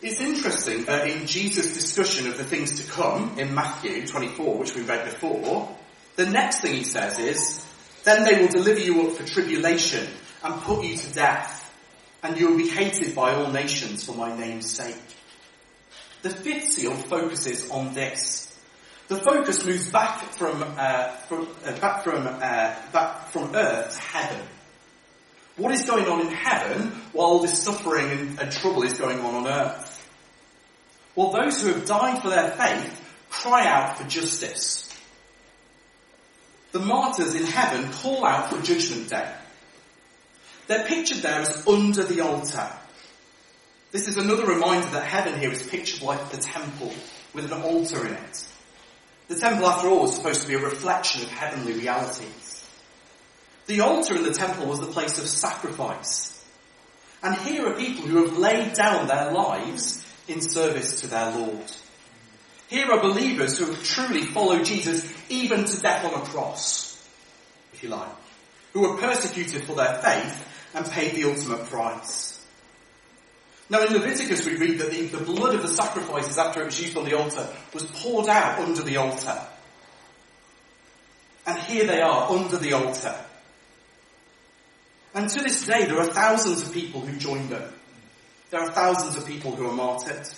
It's 0.00 0.20
interesting 0.20 0.84
that 0.84 1.08
in 1.08 1.26
Jesus' 1.26 1.74
discussion 1.74 2.28
of 2.28 2.38
the 2.38 2.44
things 2.44 2.80
to 2.80 2.92
come 2.92 3.36
in 3.40 3.52
Matthew 3.52 4.06
24, 4.06 4.58
which 4.58 4.76
we 4.76 4.82
read 4.82 5.06
before, 5.06 5.76
the 6.14 6.26
next 6.26 6.60
thing 6.60 6.74
he 6.74 6.84
says 6.84 7.18
is, 7.18 7.66
then 8.04 8.22
they 8.22 8.40
will 8.40 8.52
deliver 8.52 8.78
you 8.78 9.02
up 9.08 9.16
for 9.16 9.26
tribulation 9.26 10.06
and 10.44 10.62
put 10.62 10.84
you 10.84 10.96
to 10.96 11.12
death, 11.12 11.74
and 12.22 12.38
you 12.38 12.50
will 12.50 12.58
be 12.58 12.68
hated 12.68 13.16
by 13.16 13.34
all 13.34 13.50
nations 13.50 14.04
for 14.04 14.12
my 14.12 14.38
name's 14.38 14.70
sake. 14.70 14.94
The 16.26 16.34
fifth 16.34 16.72
seal 16.72 16.92
focuses 16.92 17.70
on 17.70 17.94
this. 17.94 18.52
The 19.06 19.14
focus 19.14 19.64
moves 19.64 19.88
back 19.92 20.32
from, 20.32 20.60
uh, 20.60 21.10
from 21.28 21.46
uh, 21.64 21.78
back 21.78 22.02
from 22.02 22.26
uh, 22.26 22.74
back 22.92 23.28
from 23.28 23.54
earth 23.54 23.94
to 23.94 24.00
heaven. 24.00 24.44
What 25.56 25.70
is 25.70 25.86
going 25.86 26.06
on 26.06 26.22
in 26.22 26.32
heaven 26.32 26.90
while 27.12 27.38
this 27.38 27.62
suffering 27.62 28.10
and, 28.10 28.40
and 28.40 28.50
trouble 28.50 28.82
is 28.82 28.94
going 28.94 29.20
on 29.20 29.34
on 29.36 29.46
earth? 29.46 30.04
Well, 31.14 31.30
those 31.30 31.62
who 31.62 31.68
have 31.68 31.86
died 31.86 32.20
for 32.20 32.30
their 32.30 32.50
faith 32.50 33.00
cry 33.30 33.64
out 33.64 33.96
for 33.96 34.08
justice. 34.08 34.92
The 36.72 36.80
martyrs 36.80 37.36
in 37.36 37.44
heaven 37.46 37.92
call 37.92 38.26
out 38.26 38.50
for 38.50 38.60
judgment 38.62 39.10
day. 39.10 39.32
They're 40.66 40.88
pictured 40.88 41.18
there 41.18 41.42
as 41.42 41.64
under 41.68 42.02
the 42.02 42.22
altar. 42.22 42.68
This 43.92 44.08
is 44.08 44.16
another 44.16 44.46
reminder 44.46 44.88
that 44.88 45.04
heaven 45.04 45.38
here 45.38 45.52
is 45.52 45.62
pictured 45.62 46.02
like 46.02 46.30
the 46.30 46.38
temple 46.38 46.92
with 47.32 47.50
an 47.52 47.62
altar 47.62 48.06
in 48.06 48.12
it. 48.12 48.46
The 49.28 49.36
temple, 49.36 49.66
after 49.66 49.88
all, 49.88 50.06
is 50.06 50.14
supposed 50.14 50.42
to 50.42 50.48
be 50.48 50.54
a 50.54 50.60
reflection 50.60 51.22
of 51.22 51.30
heavenly 51.30 51.72
realities. 51.72 52.68
The 53.66 53.80
altar 53.80 54.14
in 54.14 54.22
the 54.22 54.32
temple 54.32 54.66
was 54.66 54.80
the 54.80 54.86
place 54.86 55.18
of 55.18 55.26
sacrifice. 55.26 56.32
And 57.22 57.34
here 57.34 57.66
are 57.66 57.74
people 57.74 58.06
who 58.06 58.24
have 58.26 58.38
laid 58.38 58.74
down 58.74 59.08
their 59.08 59.32
lives 59.32 60.04
in 60.28 60.40
service 60.40 61.00
to 61.00 61.08
their 61.08 61.30
Lord. 61.32 61.72
Here 62.68 62.86
are 62.90 63.00
believers 63.00 63.58
who 63.58 63.66
have 63.66 63.82
truly 63.82 64.22
followed 64.22 64.64
Jesus 64.64 65.12
even 65.28 65.64
to 65.64 65.80
death 65.80 66.04
on 66.04 66.20
a 66.20 66.24
cross, 66.24 67.08
if 67.72 67.82
you 67.82 67.88
like, 67.88 68.08
who 68.72 68.80
were 68.80 68.98
persecuted 68.98 69.62
for 69.64 69.74
their 69.74 70.00
faith 70.02 70.70
and 70.74 70.86
paid 70.86 71.14
the 71.14 71.24
ultimate 71.24 71.66
price. 71.66 72.35
Now 73.68 73.84
in 73.84 73.92
Leviticus 73.92 74.46
we 74.46 74.56
read 74.56 74.78
that 74.78 74.90
the, 74.90 75.06
the 75.06 75.24
blood 75.24 75.54
of 75.54 75.62
the 75.62 75.68
sacrifices 75.68 76.38
after 76.38 76.62
it 76.62 76.66
was 76.66 76.80
used 76.80 76.96
on 76.96 77.04
the 77.04 77.18
altar 77.18 77.48
was 77.74 77.84
poured 77.86 78.28
out 78.28 78.60
under 78.60 78.82
the 78.82 78.96
altar. 78.96 79.40
And 81.46 81.58
here 81.60 81.86
they 81.86 82.00
are 82.00 82.30
under 82.30 82.58
the 82.58 82.72
altar. 82.74 83.14
And 85.14 85.28
to 85.28 85.42
this 85.42 85.66
day 85.66 85.84
there 85.84 85.98
are 85.98 86.06
thousands 86.06 86.62
of 86.62 86.72
people 86.72 87.00
who 87.00 87.16
join 87.18 87.48
them. 87.48 87.72
There 88.50 88.60
are 88.60 88.70
thousands 88.70 89.16
of 89.16 89.26
people 89.26 89.52
who 89.56 89.66
are 89.66 89.74
martyred. 89.74 90.28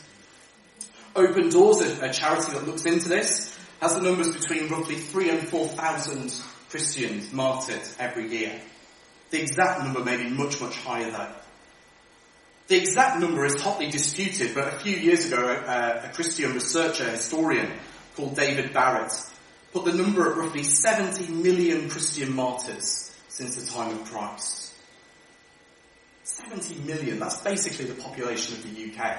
Open 1.14 1.50
Doors, 1.50 1.80
a, 1.80 2.06
a 2.06 2.12
charity 2.12 2.52
that 2.52 2.66
looks 2.66 2.86
into 2.86 3.08
this, 3.08 3.58
has 3.80 3.94
the 3.94 4.02
numbers 4.02 4.34
between 4.34 4.68
roughly 4.68 4.96
three 4.96 5.30
and 5.30 5.46
four 5.46 5.68
thousand 5.68 6.34
Christians 6.70 7.32
martyred 7.32 7.82
every 7.98 8.28
year. 8.28 8.60
The 9.30 9.42
exact 9.42 9.82
number 9.82 10.02
may 10.02 10.16
be 10.16 10.30
much, 10.30 10.60
much 10.60 10.76
higher 10.76 11.10
though. 11.10 11.32
The 12.68 12.76
exact 12.76 13.18
number 13.18 13.46
is 13.46 13.60
hotly 13.60 13.90
disputed, 13.90 14.54
but 14.54 14.68
a 14.68 14.78
few 14.78 14.94
years 14.94 15.26
ago, 15.26 15.48
a, 15.48 16.06
a 16.06 16.12
Christian 16.12 16.52
researcher, 16.52 17.10
historian 17.10 17.70
called 18.14 18.36
David 18.36 18.74
Barrett, 18.74 19.12
put 19.72 19.86
the 19.86 19.94
number 19.94 20.30
at 20.30 20.36
roughly 20.36 20.62
70 20.62 21.32
million 21.32 21.88
Christian 21.88 22.34
martyrs 22.34 23.16
since 23.28 23.56
the 23.56 23.70
time 23.72 23.98
of 23.98 24.04
Christ. 24.04 24.74
70 26.24 26.74
million, 26.80 27.18
that's 27.18 27.40
basically 27.40 27.86
the 27.86 27.94
population 28.02 28.56
of 28.56 28.62
the 28.62 28.92
UK. 28.92 29.16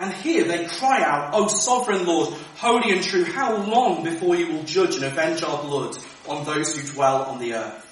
And 0.00 0.12
here 0.12 0.44
they 0.44 0.66
cry 0.66 1.02
out, 1.02 1.30
O 1.32 1.48
sovereign 1.48 2.04
Lord, 2.04 2.34
holy 2.56 2.92
and 2.92 3.02
true, 3.02 3.24
how 3.24 3.56
long 3.56 4.04
before 4.04 4.36
you 4.36 4.52
will 4.52 4.62
judge 4.64 4.96
and 4.96 5.04
avenge 5.04 5.42
our 5.42 5.62
blood 5.62 5.96
on 6.28 6.44
those 6.44 6.76
who 6.76 6.86
dwell 6.92 7.22
on 7.22 7.38
the 7.38 7.54
earth? 7.54 7.84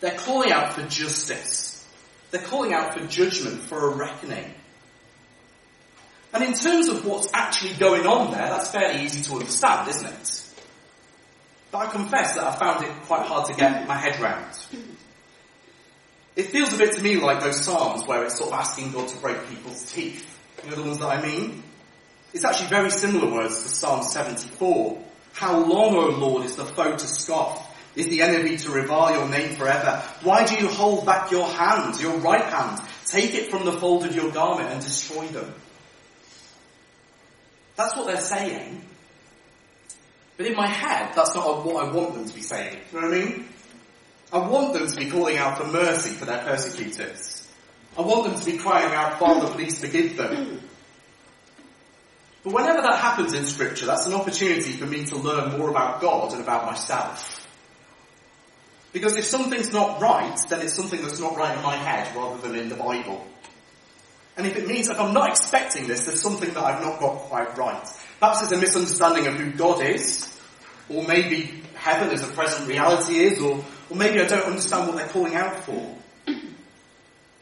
They're 0.00 0.18
calling 0.18 0.52
out 0.52 0.74
for 0.74 0.82
justice. 0.82 1.73
They're 2.34 2.42
calling 2.42 2.72
out 2.72 2.98
for 2.98 3.06
judgment, 3.06 3.60
for 3.60 3.92
a 3.92 3.94
reckoning. 3.94 4.52
And 6.32 6.42
in 6.42 6.54
terms 6.54 6.88
of 6.88 7.06
what's 7.06 7.28
actually 7.32 7.74
going 7.74 8.08
on 8.08 8.32
there, 8.32 8.48
that's 8.48 8.72
fairly 8.72 9.04
easy 9.04 9.22
to 9.22 9.34
understand, 9.34 9.88
isn't 9.88 10.04
it? 10.04 10.44
But 11.70 11.78
I 11.78 11.86
confess 11.92 12.34
that 12.34 12.42
I 12.42 12.56
found 12.56 12.84
it 12.84 12.90
quite 13.02 13.24
hard 13.24 13.46
to 13.46 13.54
get 13.54 13.86
my 13.86 13.96
head 13.96 14.18
round. 14.18 14.52
It 16.34 16.46
feels 16.46 16.74
a 16.74 16.76
bit 16.76 16.96
to 16.96 17.02
me 17.02 17.20
like 17.20 17.40
those 17.40 17.64
psalms 17.64 18.04
where 18.04 18.24
it's 18.24 18.36
sort 18.36 18.52
of 18.52 18.58
asking 18.58 18.90
God 18.90 19.06
to 19.10 19.16
break 19.18 19.48
people's 19.48 19.92
teeth. 19.92 20.36
You 20.64 20.70
know 20.70 20.76
the 20.78 20.82
ones 20.82 20.98
that 20.98 21.06
I 21.06 21.22
mean? 21.22 21.62
It's 22.32 22.44
actually 22.44 22.66
very 22.66 22.90
similar 22.90 23.32
words 23.32 23.62
to 23.62 23.68
Psalm 23.68 24.02
74. 24.02 25.00
How 25.34 25.56
long, 25.56 25.94
O 25.94 26.08
Lord, 26.08 26.44
is 26.46 26.56
the 26.56 26.64
foe 26.64 26.96
to 26.96 27.06
scoff? 27.06 27.63
Is 27.96 28.08
the 28.08 28.22
enemy 28.22 28.56
to 28.56 28.70
revile 28.70 29.14
your 29.14 29.28
name 29.28 29.56
forever? 29.56 30.02
Why 30.22 30.44
do 30.44 30.56
you 30.56 30.68
hold 30.68 31.06
back 31.06 31.30
your 31.30 31.46
hand, 31.46 32.00
your 32.00 32.16
right 32.18 32.44
hand? 32.44 32.80
Take 33.06 33.34
it 33.34 33.50
from 33.50 33.64
the 33.64 33.72
fold 33.72 34.04
of 34.04 34.14
your 34.14 34.32
garment 34.32 34.70
and 34.70 34.82
destroy 34.82 35.26
them. 35.28 35.54
That's 37.76 37.96
what 37.96 38.06
they're 38.06 38.20
saying. 38.20 38.82
But 40.36 40.46
in 40.46 40.56
my 40.56 40.66
head, 40.66 41.12
that's 41.14 41.34
not 41.34 41.64
what 41.64 41.84
I 41.84 41.92
want 41.92 42.14
them 42.14 42.26
to 42.26 42.34
be 42.34 42.42
saying. 42.42 42.76
You 42.92 43.00
know 43.00 43.08
what 43.08 43.16
I 43.16 43.24
mean? 43.24 43.48
I 44.32 44.38
want 44.38 44.74
them 44.74 44.88
to 44.88 44.96
be 44.96 45.08
calling 45.08 45.36
out 45.36 45.58
for 45.58 45.66
mercy 45.66 46.10
for 46.10 46.24
their 46.24 46.42
persecutors. 46.42 47.46
I 47.96 48.00
want 48.00 48.24
them 48.24 48.40
to 48.40 48.44
be 48.44 48.58
crying 48.58 48.92
out, 48.92 49.20
Father, 49.20 49.46
please 49.54 49.78
forgive 49.78 50.16
them. 50.16 50.60
But 52.42 52.52
whenever 52.52 52.82
that 52.82 52.98
happens 52.98 53.32
in 53.32 53.46
scripture, 53.46 53.86
that's 53.86 54.06
an 54.06 54.14
opportunity 54.14 54.72
for 54.72 54.86
me 54.86 55.04
to 55.06 55.16
learn 55.16 55.56
more 55.56 55.70
about 55.70 56.00
God 56.00 56.32
and 56.32 56.42
about 56.42 56.66
myself. 56.66 57.43
Because 58.94 59.16
if 59.16 59.24
something's 59.24 59.72
not 59.72 60.00
right, 60.00 60.38
then 60.48 60.62
it's 60.62 60.72
something 60.72 61.02
that's 61.02 61.18
not 61.18 61.36
right 61.36 61.54
in 61.54 61.62
my 61.64 61.74
head 61.74 62.14
rather 62.16 62.40
than 62.40 62.56
in 62.56 62.68
the 62.68 62.76
Bible. 62.76 63.26
And 64.36 64.46
if 64.46 64.56
it 64.56 64.68
means 64.68 64.86
that 64.86 65.00
I'm 65.00 65.12
not 65.12 65.28
expecting 65.30 65.88
this, 65.88 66.06
there's 66.06 66.22
something 66.22 66.54
that 66.54 66.62
I've 66.62 66.80
not 66.80 67.00
got 67.00 67.16
quite 67.22 67.58
right. 67.58 67.84
Perhaps 68.20 68.42
it's 68.42 68.52
a 68.52 68.56
misunderstanding 68.56 69.26
of 69.26 69.34
who 69.34 69.50
God 69.50 69.84
is, 69.84 70.40
or 70.88 71.02
maybe 71.02 71.60
heaven 71.74 72.10
as 72.10 72.22
a 72.22 72.32
present 72.32 72.68
reality 72.68 73.16
is, 73.16 73.40
or, 73.40 73.64
or 73.90 73.96
maybe 73.96 74.20
I 74.20 74.26
don't 74.26 74.46
understand 74.46 74.86
what 74.86 74.96
they're 74.96 75.08
calling 75.08 75.34
out 75.34 75.56
for. 75.64 75.96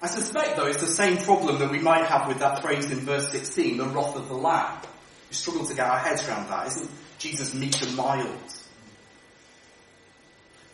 I 0.00 0.06
suspect 0.06 0.56
though 0.56 0.66
it's 0.66 0.80
the 0.80 0.86
same 0.86 1.18
problem 1.18 1.58
that 1.58 1.70
we 1.70 1.80
might 1.80 2.06
have 2.06 2.28
with 2.28 2.38
that 2.38 2.62
phrase 2.62 2.90
in 2.90 3.00
verse 3.00 3.30
16, 3.30 3.76
the 3.76 3.84
wrath 3.84 4.16
of 4.16 4.28
the 4.28 4.34
Lamb. 4.34 4.80
We 5.28 5.34
struggle 5.34 5.66
to 5.66 5.74
get 5.74 5.86
our 5.86 5.98
heads 5.98 6.26
around 6.26 6.48
that. 6.48 6.66
Isn't 6.68 6.90
Jesus 7.18 7.52
meek 7.54 7.80
and 7.82 7.94
mild? 7.94 8.54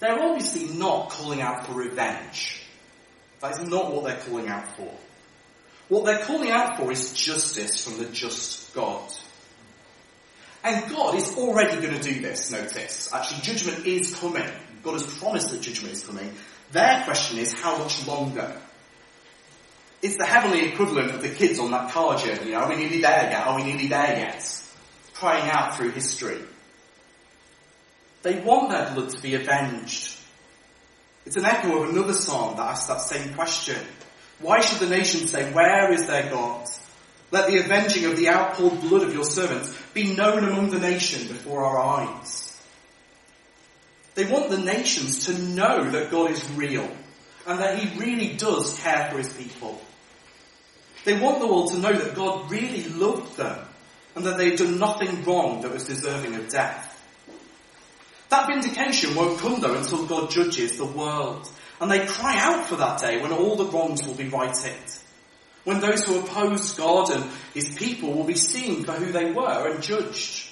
They're 0.01 0.21
obviously 0.21 0.77
not 0.77 1.11
calling 1.11 1.41
out 1.41 1.67
for 1.67 1.73
revenge. 1.73 2.63
That 3.41 3.53
is 3.53 3.69
not 3.69 3.93
what 3.93 4.05
they're 4.05 4.21
calling 4.21 4.49
out 4.49 4.77
for. 4.77 4.93
What 5.89 6.05
they're 6.05 6.25
calling 6.25 6.51
out 6.51 6.77
for 6.77 6.93
is 6.93 7.13
justice 7.13 7.85
from 7.85 7.99
the 7.99 8.07
just 8.07 8.75
God. 8.75 9.11
And 10.63 10.91
God 10.91 11.15
is 11.15 11.37
already 11.37 11.81
going 11.81 11.99
to 11.99 12.03
do 12.03 12.21
this, 12.21 12.51
notice. 12.51 13.13
Actually, 13.13 13.41
judgment 13.43 13.87
is 13.87 14.15
coming. 14.15 14.49
God 14.83 14.93
has 14.93 15.19
promised 15.19 15.51
that 15.51 15.61
judgment 15.63 15.95
is 15.95 16.05
coming. 16.05 16.33
Their 16.73 17.03
question 17.05 17.39
is, 17.39 17.53
how 17.53 17.79
much 17.79 18.07
longer? 18.07 18.61
It's 20.03 20.17
the 20.17 20.27
heavenly 20.27 20.69
equivalent 20.69 21.13
of 21.13 21.23
the 21.23 21.31
kids 21.31 21.59
on 21.59 21.71
that 21.71 21.91
car 21.91 22.19
journey. 22.19 22.55
Are 22.55 22.69
we 22.69 22.77
nearly 22.77 23.01
there 23.01 23.31
yet? 23.31 23.47
Are 23.47 23.57
we 23.57 23.65
nearly 23.65 23.89
there 23.89 24.19
yet? 24.19 24.63
Crying 25.15 25.49
out 25.51 25.77
through 25.77 25.91
history. 25.91 26.41
They 28.29 28.41
want 28.41 28.69
their 28.69 28.91
blood 28.93 29.09
to 29.09 29.23
be 29.23 29.37
avenged. 29.37 30.15
It's 31.25 31.37
an 31.37 31.47
echo 31.47 31.83
of 31.83 31.89
another 31.89 32.13
psalm 32.13 32.59
that 32.59 32.73
asks 32.73 32.87
that 32.89 33.01
same 33.01 33.33
question. 33.33 33.79
Why 34.39 34.61
should 34.61 34.81
the 34.81 34.95
nations 34.95 35.31
say, 35.31 35.51
where 35.51 35.91
is 35.91 36.07
their 36.07 36.29
God? 36.29 36.69
Let 37.31 37.49
the 37.49 37.57
avenging 37.57 38.05
of 38.05 38.19
the 38.19 38.29
outpoured 38.29 38.83
blood 38.83 39.03
of 39.03 39.15
your 39.15 39.25
servants 39.25 39.75
be 39.95 40.15
known 40.15 40.45
among 40.45 40.69
the 40.69 40.79
nation 40.79 41.27
before 41.27 41.65
our 41.65 41.79
eyes. 41.79 42.61
They 44.15 44.27
want 44.27 44.51
the 44.51 44.59
nations 44.59 45.25
to 45.25 45.39
know 45.39 45.91
that 45.91 46.11
God 46.11 46.31
is 46.31 46.51
real 46.51 46.95
and 47.47 47.61
that 47.61 47.79
he 47.79 47.99
really 47.99 48.37
does 48.37 48.79
care 48.79 49.09
for 49.11 49.17
his 49.17 49.33
people. 49.33 49.81
They 51.07 51.19
want 51.19 51.41
the 51.41 51.47
world 51.47 51.73
to 51.73 51.79
know 51.79 51.95
that 51.95 52.15
God 52.15 52.51
really 52.51 52.85
loved 52.91 53.39
them 53.39 53.59
and 54.15 54.27
that 54.27 54.37
they'd 54.37 54.59
done 54.59 54.79
nothing 54.79 55.25
wrong 55.25 55.63
that 55.63 55.73
was 55.73 55.87
deserving 55.87 56.35
of 56.35 56.51
death. 56.51 56.88
That 58.29 58.47
vindication 58.47 59.15
won't 59.15 59.39
come 59.39 59.61
though 59.61 59.75
until 59.75 60.07
God 60.07 60.31
judges 60.31 60.77
the 60.77 60.85
world. 60.85 61.51
And 61.81 61.91
they 61.91 62.07
cry 62.07 62.37
out 62.39 62.67
for 62.67 62.77
that 62.77 63.01
day 63.01 63.23
when 63.23 63.33
all 63.33 63.57
the 63.57 63.65
wrongs 63.65 64.07
will 64.07 64.15
be 64.15 64.29
righted. 64.29 64.73
When 65.65 65.81
those 65.81 66.05
who 66.05 66.19
oppose 66.19 66.73
God 66.73 67.11
and 67.11 67.31
His 67.55 67.69
people 67.75 68.13
will 68.13 68.25
be 68.25 68.35
seen 68.35 68.85
for 68.85 68.93
who 68.93 69.13
they 69.13 69.31
were 69.33 69.71
and 69.71 69.83
judged. 69.83 70.49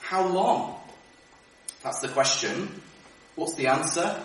How 0.00 0.26
long? 0.26 0.76
That's 1.82 2.00
the 2.00 2.08
question. 2.08 2.80
What's 3.34 3.54
the 3.54 3.68
answer? 3.68 4.24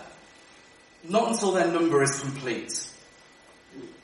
Not 1.08 1.32
until 1.32 1.54
their 1.54 1.68
number 1.68 2.04
is 2.04 2.20
complete. 2.20 2.90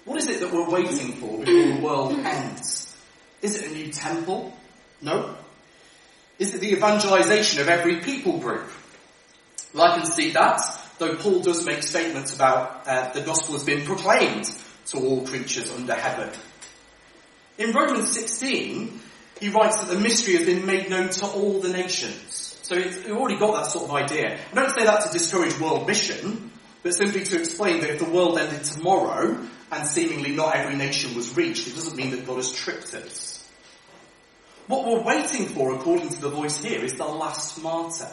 What 0.05 0.17
is 0.17 0.29
it 0.29 0.39
that 0.39 0.51
we're 0.53 0.69
waiting 0.69 1.13
for 1.13 1.39
before 1.39 1.75
the 1.75 1.81
world 1.81 2.13
ends? 2.19 2.95
Is 3.41 3.61
it 3.61 3.71
a 3.71 3.73
new 3.73 3.91
temple? 3.91 4.57
No. 5.01 5.35
Is 6.37 6.53
it 6.53 6.61
the 6.61 6.73
evangelization 6.73 7.61
of 7.61 7.69
every 7.69 8.01
people 8.01 8.39
group? 8.39 8.69
Well, 9.73 9.85
I 9.85 9.97
can 9.97 10.05
see 10.05 10.31
that, 10.31 10.61
though 10.99 11.15
Paul 11.15 11.41
does 11.41 11.65
make 11.65 11.83
statements 11.83 12.35
about 12.35 12.87
uh, 12.87 13.11
the 13.13 13.21
gospel 13.21 13.53
has 13.53 13.63
been 13.63 13.85
proclaimed 13.85 14.49
to 14.87 14.97
all 14.97 15.25
creatures 15.25 15.71
under 15.71 15.93
heaven. 15.93 16.29
In 17.57 17.71
Romans 17.71 18.11
16, 18.11 18.99
he 19.39 19.49
writes 19.49 19.77
that 19.77 19.93
the 19.93 19.99
mystery 19.99 20.35
has 20.35 20.45
been 20.45 20.65
made 20.65 20.89
known 20.89 21.09
to 21.09 21.25
all 21.25 21.59
the 21.59 21.69
nations. 21.69 22.57
So 22.63 22.75
we've 22.75 23.11
already 23.11 23.37
got 23.37 23.53
that 23.63 23.71
sort 23.71 23.85
of 23.85 23.91
idea. 23.91 24.39
I 24.51 24.55
don't 24.55 24.71
say 24.71 24.85
that 24.85 25.05
to 25.05 25.11
discourage 25.11 25.59
world 25.59 25.87
mission, 25.87 26.51
but 26.83 26.93
simply 26.93 27.23
to 27.23 27.39
explain 27.39 27.81
that 27.81 27.91
if 27.91 27.99
the 27.99 28.09
world 28.09 28.37
ended 28.37 28.63
tomorrow 28.63 29.37
and 29.71 29.87
seemingly 29.87 30.31
not 30.35 30.55
every 30.55 30.75
nation 30.75 31.15
was 31.15 31.35
reached, 31.35 31.67
it 31.67 31.75
doesn't 31.75 31.95
mean 31.95 32.11
that 32.11 32.25
God 32.25 32.37
has 32.37 32.51
tricked 32.51 32.93
us. 32.93 33.34
What 34.67 34.85
we're 34.85 35.03
waiting 35.03 35.47
for, 35.47 35.75
according 35.75 36.09
to 36.09 36.21
the 36.21 36.29
voice 36.29 36.57
here, 36.57 36.83
is 36.83 36.93
the 36.93 37.05
last 37.05 37.61
martyr. 37.61 38.09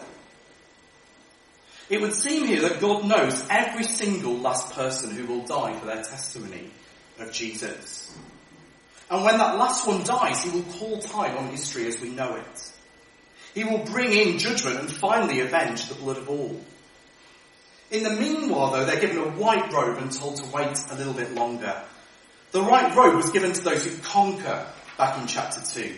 It 1.89 2.01
would 2.01 2.15
seem 2.15 2.47
here 2.47 2.63
that 2.63 2.81
God 2.81 3.07
knows 3.07 3.47
every 3.51 3.85
single 3.85 4.37
last 4.37 4.75
person 4.75 5.11
who 5.11 5.27
will 5.27 5.47
die 5.47 5.79
for 5.79 5.87
their 5.87 6.03
testimony 6.03 6.71
of 7.19 7.33
Jesus. 7.33 8.17
And 9.11 9.25
when 9.25 9.39
that 9.39 9.59
last 9.59 9.87
one 9.87 10.05
dies, 10.05 10.43
he 10.43 10.51
will 10.51 10.73
call 10.75 10.99
time 10.99 11.37
on 11.37 11.49
history 11.49 11.87
as 11.87 12.01
we 12.01 12.11
know 12.11 12.37
it. 12.37 12.73
He 13.55 13.65
will 13.65 13.85
bring 13.85 14.13
in 14.13 14.39
judgment 14.39 14.81
and 14.81 14.91
finally 14.91 15.41
avenge 15.41 15.89
the 15.89 15.95
blood 15.95 16.17
of 16.17 16.29
all. 16.29 16.59
In 17.91 18.03
the 18.05 18.11
meanwhile, 18.11 18.71
though, 18.71 18.87
they're 18.87 19.01
given 19.01 19.19
a 19.19 19.31
white 19.31 19.71
robe 19.71 19.99
and 19.99 20.11
told 20.11 20.37
to 20.37 20.47
wait 20.51 20.79
a 20.91 20.97
little 20.97 21.13
bit 21.13 21.35
longer. 21.35 21.83
The 22.53 22.63
white 22.63 22.95
robe 22.97 23.17
was 23.17 23.31
given 23.31 23.53
to 23.53 23.61
those 23.63 23.85
who 23.85 23.97
conquer 23.99 24.67
back 24.97 25.21
in 25.21 25.27
chapter 25.27 25.61
2. 25.61 25.95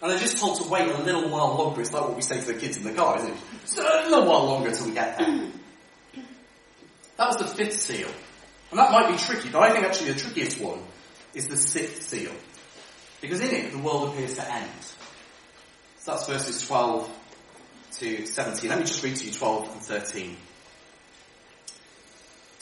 And 0.00 0.10
they're 0.10 0.18
just 0.18 0.38
told 0.38 0.60
to 0.60 0.68
wait 0.68 0.88
a 0.88 1.02
little 1.02 1.28
while 1.28 1.56
longer. 1.56 1.80
It's 1.80 1.92
like 1.92 2.04
what 2.04 2.14
we 2.14 2.22
say 2.22 2.40
to 2.40 2.46
the 2.46 2.54
kids 2.54 2.76
in 2.76 2.84
the 2.84 2.92
car, 2.92 3.18
isn't 3.18 3.30
it? 3.30 3.38
Just 3.62 3.78
a 3.78 3.82
little 3.82 4.26
while 4.26 4.44
longer 4.44 4.68
until 4.68 4.86
we 4.86 4.92
get 4.92 5.18
there. 5.18 5.48
That 7.16 7.26
was 7.26 7.36
the 7.36 7.46
fifth 7.46 7.80
seal. 7.80 8.08
And 8.70 8.78
that 8.78 8.92
might 8.92 9.10
be 9.10 9.18
tricky, 9.18 9.48
but 9.48 9.62
I 9.62 9.72
think 9.72 9.84
actually 9.84 10.12
the 10.12 10.20
trickiest 10.20 10.60
one 10.60 10.80
is 11.34 11.48
the 11.48 11.56
sixth 11.56 12.02
seal. 12.02 12.32
Because 13.20 13.40
in 13.40 13.50
it, 13.50 13.72
the 13.72 13.78
world 13.78 14.10
appears 14.10 14.36
to 14.36 14.52
end. 14.52 14.70
So 15.98 16.12
that's 16.12 16.28
verses 16.28 16.66
12 16.66 17.10
to 17.94 18.26
17. 18.26 18.70
Let 18.70 18.78
me 18.78 18.84
just 18.84 19.02
read 19.02 19.16
to 19.16 19.24
you 19.24 19.32
12 19.32 19.72
and 19.72 19.82
13. 19.82 20.36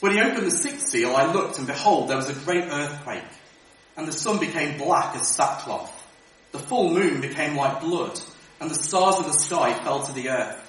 When 0.00 0.12
he 0.12 0.20
opened 0.20 0.46
the 0.46 0.50
sixth 0.50 0.88
seal, 0.88 1.14
I 1.14 1.30
looked 1.32 1.58
and 1.58 1.66
behold, 1.66 2.08
there 2.08 2.16
was 2.16 2.30
a 2.30 2.34
great 2.34 2.64
earthquake, 2.64 3.22
and 3.96 4.06
the 4.06 4.12
sun 4.12 4.38
became 4.38 4.78
black 4.78 5.16
as 5.16 5.28
sackcloth 5.28 5.92
the 6.56 6.62
full 6.62 6.90
moon 6.90 7.20
became 7.20 7.54
like 7.54 7.82
blood, 7.82 8.18
and 8.60 8.70
the 8.70 8.74
stars 8.74 9.18
of 9.18 9.26
the 9.26 9.38
sky 9.38 9.74
fell 9.84 10.02
to 10.02 10.12
the 10.12 10.30
earth, 10.30 10.62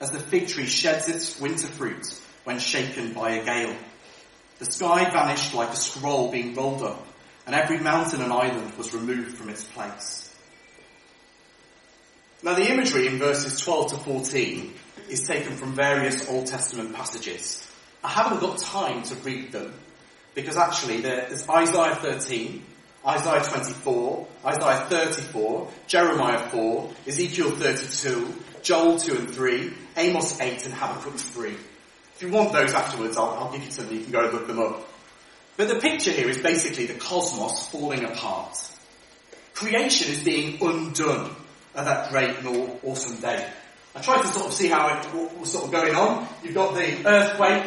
as 0.00 0.12
the 0.12 0.20
fig 0.20 0.46
tree 0.46 0.66
sheds 0.66 1.08
its 1.08 1.40
winter 1.40 1.66
fruit 1.66 2.06
when 2.44 2.60
shaken 2.60 3.12
by 3.12 3.32
a 3.32 3.44
gale. 3.44 3.76
The 4.60 4.66
sky 4.66 5.10
vanished 5.10 5.52
like 5.52 5.70
a 5.70 5.76
scroll 5.76 6.30
being 6.30 6.54
rolled 6.54 6.82
up, 6.82 7.04
and 7.44 7.56
every 7.56 7.80
mountain 7.80 8.22
and 8.22 8.32
island 8.32 8.72
was 8.78 8.94
removed 8.94 9.36
from 9.36 9.48
its 9.48 9.64
place. 9.64 10.32
Now 12.44 12.54
the 12.54 12.70
imagery 12.70 13.08
in 13.08 13.18
verses 13.18 13.58
12 13.60 13.90
to 13.90 13.96
14 13.98 14.74
is 15.08 15.26
taken 15.26 15.56
from 15.56 15.74
various 15.74 16.28
Old 16.28 16.46
Testament 16.46 16.94
passages. 16.94 17.68
I 18.04 18.08
haven't 18.10 18.40
got 18.40 18.58
time 18.58 19.02
to 19.04 19.14
read 19.16 19.50
them, 19.50 19.74
because 20.34 20.56
actually 20.56 21.00
there's 21.00 21.48
Isaiah 21.48 21.96
13, 21.96 22.64
Isaiah 23.06 23.42
24, 23.42 24.28
Isaiah 24.46 24.86
34, 24.88 25.68
Jeremiah 25.88 26.48
4, 26.50 26.90
Ezekiel 27.08 27.50
32, 27.50 28.34
Joel 28.62 28.96
2 28.98 29.16
and 29.16 29.30
3, 29.30 29.72
Amos 29.96 30.40
8 30.40 30.64
and 30.66 30.74
Habakkuk 30.74 31.14
3. 31.14 31.50
If 31.50 32.22
you 32.22 32.28
want 32.30 32.52
those 32.52 32.72
afterwards, 32.72 33.16
I'll, 33.16 33.30
I'll 33.30 33.52
give 33.52 33.64
you 33.64 33.72
some, 33.72 33.92
you 33.92 34.02
can 34.02 34.12
go 34.12 34.24
and 34.24 34.32
look 34.32 34.46
them 34.46 34.60
up. 34.60 34.86
But 35.56 35.68
the 35.68 35.80
picture 35.80 36.12
here 36.12 36.28
is 36.28 36.38
basically 36.38 36.86
the 36.86 36.94
cosmos 36.94 37.68
falling 37.68 38.04
apart. 38.04 38.56
Creation 39.54 40.12
is 40.12 40.22
being 40.22 40.58
undone 40.62 41.34
at 41.74 41.84
that 41.84 42.10
great 42.10 42.38
and 42.38 42.78
awesome 42.84 43.20
day. 43.20 43.50
I 43.94 44.00
tried 44.00 44.22
to 44.22 44.28
sort 44.28 44.46
of 44.46 44.52
see 44.54 44.68
how 44.68 44.88
it 44.88 45.38
was 45.38 45.52
sort 45.52 45.64
of 45.64 45.72
going 45.72 45.94
on. 45.94 46.26
You've 46.42 46.54
got 46.54 46.74
the 46.74 47.06
earthquake, 47.06 47.64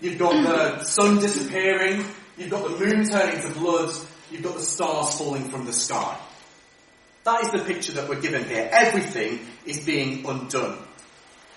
you've 0.00 0.18
got 0.18 0.32
the 0.32 0.84
sun 0.84 1.20
disappearing, 1.20 2.04
you've 2.36 2.50
got 2.50 2.64
the 2.64 2.76
moon 2.76 3.08
turning 3.08 3.40
to 3.40 3.58
blood, 3.58 3.94
you've 4.32 4.42
got 4.42 4.54
the 4.54 4.62
stars 4.62 5.16
falling 5.18 5.50
from 5.50 5.66
the 5.66 5.72
sky. 5.72 6.18
That 7.24 7.44
is 7.44 7.52
the 7.52 7.60
picture 7.60 7.92
that 7.92 8.08
we're 8.08 8.20
given 8.20 8.44
here. 8.44 8.68
Everything 8.72 9.40
is 9.64 9.84
being 9.84 10.26
undone. 10.26 10.78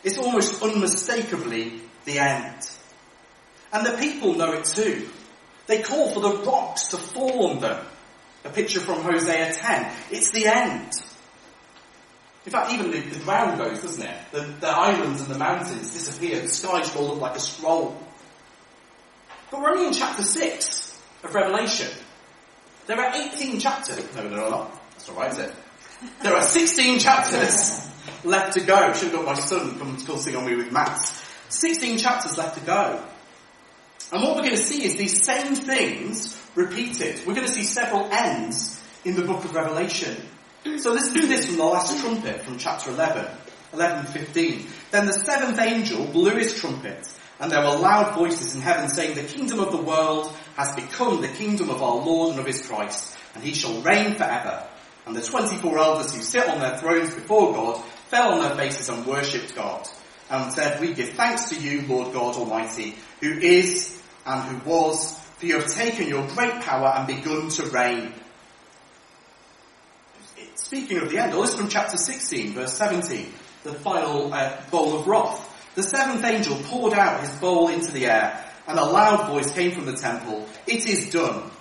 It's 0.03 0.17
almost 0.17 0.61
unmistakably 0.61 1.81
the 2.05 2.19
end. 2.19 2.69
And 3.73 3.85
the 3.85 3.97
people 3.97 4.35
know 4.35 4.53
it 4.53 4.65
too. 4.65 5.09
They 5.67 5.81
call 5.81 6.11
for 6.11 6.19
the 6.19 6.37
rocks 6.43 6.89
to 6.89 6.97
fall 6.97 7.49
on 7.49 7.59
them. 7.59 7.83
A 8.43 8.49
picture 8.49 8.79
from 8.79 9.01
Hosea 9.01 9.53
10. 9.53 9.91
It's 10.11 10.29
the 10.29 10.45
end. 10.45 10.91
In 12.45 12.51
fact, 12.51 12.71
even 12.73 12.91
the, 12.91 12.99
the 12.99 13.23
ground 13.23 13.57
goes, 13.57 13.81
doesn't 13.81 14.05
it? 14.05 14.17
The, 14.31 14.41
the 14.59 14.67
islands 14.67 15.21
and 15.21 15.31
the 15.31 15.39
mountains 15.39 15.93
disappear. 15.93 16.41
The 16.41 16.47
sky's 16.47 16.95
rolled 16.95 17.15
up 17.15 17.21
like 17.21 17.35
a 17.35 17.39
scroll. 17.39 17.99
But 19.49 19.61
we're 19.61 19.71
only 19.71 19.87
in 19.87 19.93
chapter 19.93 20.21
6 20.21 21.01
of 21.23 21.33
Revelation. 21.33 21.89
There 22.87 22.99
are 22.99 23.15
18 23.15 23.59
chapters. 23.59 24.15
No, 24.15 24.29
there 24.29 24.41
are 24.41 24.49
not. 24.49 24.81
That's 24.91 25.09
alright, 25.09 25.31
is 25.31 25.39
it? 25.39 25.55
There 26.21 26.33
are 26.33 26.43
16 26.43 26.99
chapters 26.99 27.89
left 28.23 28.53
to 28.53 28.61
go. 28.61 28.93
Should 28.93 29.11
have 29.11 29.13
got 29.13 29.25
my 29.25 29.33
son 29.33 29.79
come 29.79 29.95
discussing 29.95 30.35
on 30.35 30.45
me 30.45 30.55
with 30.55 30.71
maths. 30.71 31.23
16 31.49 31.97
chapters 31.97 32.37
left 32.37 32.57
to 32.57 32.65
go. 32.65 33.03
And 34.11 34.21
what 34.21 34.35
we're 34.35 34.43
going 34.43 34.55
to 34.55 34.57
see 34.57 34.83
is 34.83 34.97
these 34.97 35.23
same 35.23 35.55
things 35.55 36.39
repeated. 36.53 37.25
We're 37.25 37.33
going 37.33 37.47
to 37.47 37.53
see 37.53 37.63
several 37.63 38.07
ends 38.11 38.83
in 39.03 39.15
the 39.15 39.23
book 39.23 39.43
of 39.45 39.55
Revelation. 39.55 40.15
So 40.77 40.91
let's 40.91 41.11
do 41.11 41.27
this 41.27 41.47
from 41.47 41.57
the 41.57 41.63
last 41.63 41.99
trumpet 42.01 42.41
from 42.41 42.57
chapter 42.57 42.91
11, 42.91 43.25
11, 43.73 44.05
15. 44.07 44.67
Then 44.91 45.05
the 45.05 45.13
seventh 45.13 45.59
angel 45.59 46.05
blew 46.05 46.35
his 46.35 46.59
trumpet 46.59 47.07
and 47.39 47.51
there 47.51 47.61
were 47.61 47.77
loud 47.77 48.15
voices 48.15 48.55
in 48.55 48.61
heaven 48.61 48.87
saying, 48.87 49.15
The 49.15 49.23
kingdom 49.23 49.59
of 49.59 49.71
the 49.71 49.81
world 49.81 50.31
has 50.55 50.73
become 50.75 51.21
the 51.21 51.27
kingdom 51.27 51.69
of 51.69 51.81
our 51.81 51.95
Lord 51.95 52.31
and 52.31 52.39
of 52.39 52.45
his 52.45 52.65
Christ, 52.65 53.17
and 53.33 53.43
he 53.43 53.53
shall 53.53 53.81
reign 53.81 54.15
forever. 54.15 54.65
And 55.05 55.15
the 55.15 55.21
24 55.21 55.77
elders 55.77 56.15
who 56.15 56.21
sit 56.21 56.47
on 56.47 56.59
their 56.59 56.77
thrones 56.77 57.13
before 57.13 57.53
God 57.53 57.83
fell 58.09 58.33
on 58.33 58.41
their 58.41 58.55
faces 58.55 58.89
and 58.89 59.05
worshipped 59.05 59.55
God, 59.55 59.87
and 60.29 60.51
said, 60.53 60.79
We 60.79 60.93
give 60.93 61.09
thanks 61.09 61.49
to 61.49 61.59
you, 61.59 61.81
Lord 61.87 62.13
God 62.13 62.35
Almighty, 62.35 62.95
who 63.19 63.31
is 63.31 64.01
and 64.25 64.41
who 64.43 64.69
was, 64.69 65.19
for 65.37 65.45
you 65.45 65.59
have 65.59 65.71
taken 65.71 66.07
your 66.07 66.25
great 66.29 66.61
power 66.61 66.93
and 66.95 67.07
begun 67.07 67.49
to 67.49 67.65
reign. 67.67 68.13
Speaking 70.55 70.99
of 70.99 71.11
the 71.11 71.19
end, 71.19 71.33
this 71.33 71.53
from 71.53 71.67
chapter 71.67 71.97
16, 71.97 72.53
verse 72.53 72.73
17, 72.73 73.31
the 73.63 73.73
final 73.73 74.33
uh, 74.33 74.61
bowl 74.71 74.97
of 74.99 75.07
wrath. 75.07 75.51
The 75.75 75.83
seventh 75.83 76.23
angel 76.23 76.57
poured 76.63 76.93
out 76.93 77.19
his 77.19 77.31
bowl 77.31 77.67
into 77.67 77.91
the 77.91 78.05
air, 78.05 78.43
and 78.65 78.79
a 78.79 78.85
loud 78.85 79.27
voice 79.27 79.51
came 79.51 79.71
from 79.71 79.85
the 79.85 79.97
temple, 79.97 80.47
It 80.65 80.85
is 80.87 81.09
done. 81.09 81.51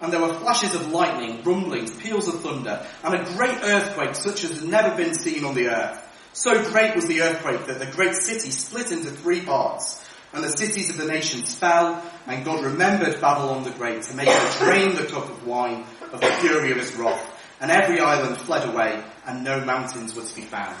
And 0.00 0.12
there 0.12 0.20
were 0.20 0.34
flashes 0.34 0.74
of 0.74 0.90
lightning, 0.90 1.44
rumblings, 1.44 1.92
peals 1.92 2.26
of 2.26 2.40
thunder, 2.40 2.84
and 3.04 3.14
a 3.14 3.24
great 3.36 3.56
earthquake 3.62 4.16
such 4.16 4.42
as 4.42 4.58
had 4.58 4.68
never 4.68 4.96
been 4.96 5.14
seen 5.14 5.44
on 5.44 5.54
the 5.54 5.68
earth. 5.68 5.98
So 6.32 6.70
great 6.70 6.96
was 6.96 7.06
the 7.06 7.22
earthquake 7.22 7.66
that 7.66 7.78
the 7.78 7.86
great 7.86 8.16
city 8.16 8.50
split 8.50 8.90
into 8.90 9.10
three 9.10 9.42
parts, 9.42 10.04
and 10.32 10.42
the 10.42 10.48
cities 10.48 10.90
of 10.90 10.96
the 10.96 11.04
nations 11.04 11.54
fell, 11.54 12.02
and 12.26 12.44
God 12.44 12.64
remembered 12.64 13.20
Babylon 13.20 13.62
the 13.62 13.70
Great 13.70 14.02
to 14.04 14.16
make 14.16 14.28
her 14.28 14.64
drain 14.64 14.96
the 14.96 15.04
cup 15.04 15.28
of 15.28 15.46
wine 15.46 15.84
of 16.10 16.20
the 16.20 16.32
fury 16.40 16.72
of 16.72 16.78
his 16.78 16.94
wrath, 16.96 17.28
and 17.60 17.70
every 17.70 18.00
island 18.00 18.38
fled 18.38 18.68
away, 18.68 19.04
and 19.24 19.44
no 19.44 19.64
mountains 19.64 20.16
were 20.16 20.24
to 20.24 20.34
be 20.34 20.42
found. 20.42 20.76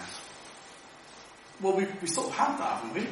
Well, 1.62 1.76
we, 1.76 1.86
we 2.00 2.08
sort 2.08 2.26
of 2.26 2.34
had 2.34 2.58
that, 2.58 2.82
haven't 2.82 2.94
we? 2.94 3.06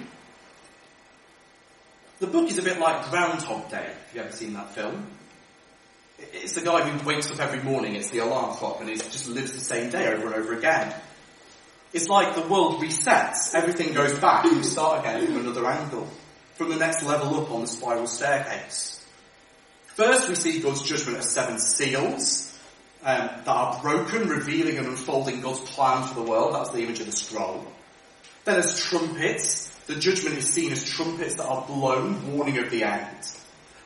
The 2.19 2.27
book 2.27 2.51
is 2.51 2.59
a 2.59 2.63
bit 2.63 2.81
like 2.81 3.09
Groundhog 3.09 3.71
Day, 3.71 3.87
if 4.09 4.15
you've 4.15 4.25
ever 4.25 4.37
seen 4.37 4.55
that 4.55 4.75
film. 4.75 5.07
It's 6.19 6.55
the 6.55 6.61
guy 6.61 6.83
who 6.83 7.09
wakes 7.09 7.31
up 7.31 7.39
every 7.39 7.63
morning, 7.63 7.95
it's 7.95 8.11
the 8.11 8.19
alarm 8.19 8.57
clock, 8.57 8.81
and 8.81 8.89
he 8.89 8.97
just 8.97 9.29
lives 9.29 9.53
the 9.53 9.61
same 9.61 9.91
day 9.91 10.13
over 10.13 10.27
and 10.27 10.35
over 10.35 10.53
again. 10.53 10.93
It's 11.93 12.09
like 12.09 12.35
the 12.35 12.43
world 12.43 12.83
resets, 12.83 13.55
everything 13.55 13.95
goes 13.95 14.19
back, 14.19 14.45
and 14.45 14.57
we 14.57 14.63
start 14.65 15.01
again 15.01 15.27
from 15.27 15.37
another 15.39 15.67
angle, 15.67 16.09
from 16.57 16.71
the 16.71 16.77
next 16.77 17.05
level 17.05 17.41
up 17.41 17.51
on 17.53 17.63
the 17.63 17.67
spiral 17.69 18.07
staircase. 18.07 19.03
First, 19.87 20.29
we 20.29 20.35
see 20.35 20.61
God's 20.61 20.83
judgment 20.83 21.19
as 21.19 21.31
seven 21.31 21.59
seals 21.59 22.59
um, 23.03 23.29
that 23.29 23.49
are 23.49 23.81
broken, 23.81 24.29
revealing 24.29 24.77
and 24.77 24.89
unfolding 24.89 25.41
God's 25.41 25.61
plan 25.61 26.07
for 26.07 26.15
the 26.15 26.23
world. 26.23 26.55
That's 26.55 26.71
the 26.71 26.83
image 26.83 27.01
of 27.01 27.07
the 27.07 27.13
scroll. 27.13 27.65
Then, 28.45 28.57
as 28.57 28.81
trumpets, 28.81 29.69
the 29.87 29.97
judgment 29.97 30.39
is 30.39 30.49
seen 30.49 30.73
as 30.73 30.85
trumpets 30.85 31.35
that 31.35 31.47
are 31.47 31.65
blown, 31.67 32.33
warning 32.33 32.59
of 32.59 32.71
the 32.71 32.85
end. 32.85 33.33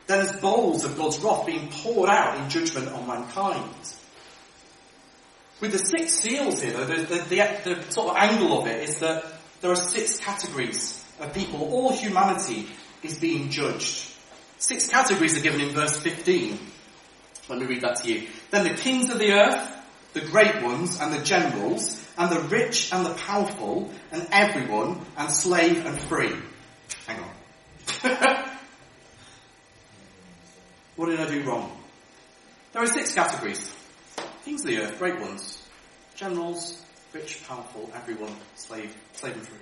Then, 0.07 0.21
as 0.21 0.35
bowls 0.37 0.85
of 0.85 0.97
God's 0.97 1.19
wrath 1.19 1.45
being 1.45 1.69
poured 1.69 2.09
out 2.09 2.37
in 2.37 2.49
judgment 2.49 2.89
on 2.89 3.07
mankind. 3.07 3.73
With 5.61 5.71
the 5.71 5.77
six 5.77 6.19
seals 6.19 6.61
here, 6.61 6.73
though, 6.73 6.85
the, 6.85 6.95
the, 7.03 7.15
the, 7.29 7.75
the 7.75 7.91
sort 7.91 8.09
of 8.09 8.17
angle 8.17 8.59
of 8.59 8.67
it 8.67 8.87
is 8.89 8.99
that 8.99 9.25
there 9.61 9.71
are 9.71 9.75
six 9.75 10.17
categories 10.17 11.03
of 11.19 11.33
people. 11.33 11.61
All 11.61 11.91
humanity 11.91 12.67
is 13.03 13.17
being 13.17 13.49
judged. 13.49 14.11
Six 14.57 14.87
categories 14.87 15.37
are 15.37 15.41
given 15.41 15.61
in 15.61 15.69
verse 15.69 15.99
15. 15.99 16.59
Let 17.49 17.59
me 17.59 17.65
read 17.65 17.81
that 17.81 17.97
to 17.97 18.13
you. 18.13 18.27
Then 18.51 18.63
the 18.63 18.73
kings 18.73 19.09
of 19.09 19.19
the 19.19 19.31
earth, 19.31 19.71
the 20.13 20.21
great 20.21 20.61
ones 20.63 20.99
and 20.99 21.13
the 21.13 21.23
generals, 21.23 22.04
and 22.17 22.31
the 22.31 22.39
rich 22.41 22.91
and 22.93 23.05
the 23.05 23.13
powerful, 23.13 23.91
and 24.11 24.27
everyone, 24.31 25.05
and 25.17 25.29
slave 25.31 25.85
and 25.85 25.99
free. 25.99 26.33
Hang 27.07 27.19
on. 27.19 27.29
what 30.95 31.07
did 31.07 31.19
I 31.19 31.29
do 31.29 31.43
wrong? 31.43 31.71
There 32.73 32.81
are 32.81 32.87
six 32.87 33.13
categories. 33.13 33.73
Kings 34.43 34.61
of 34.61 34.67
the 34.67 34.79
earth, 34.79 34.99
great 34.99 35.19
ones. 35.19 35.61
Generals, 36.15 36.81
rich, 37.13 37.45
powerful, 37.47 37.89
everyone, 37.95 38.33
slave, 38.55 38.95
slave 39.13 39.33
and 39.33 39.47
free. 39.47 39.57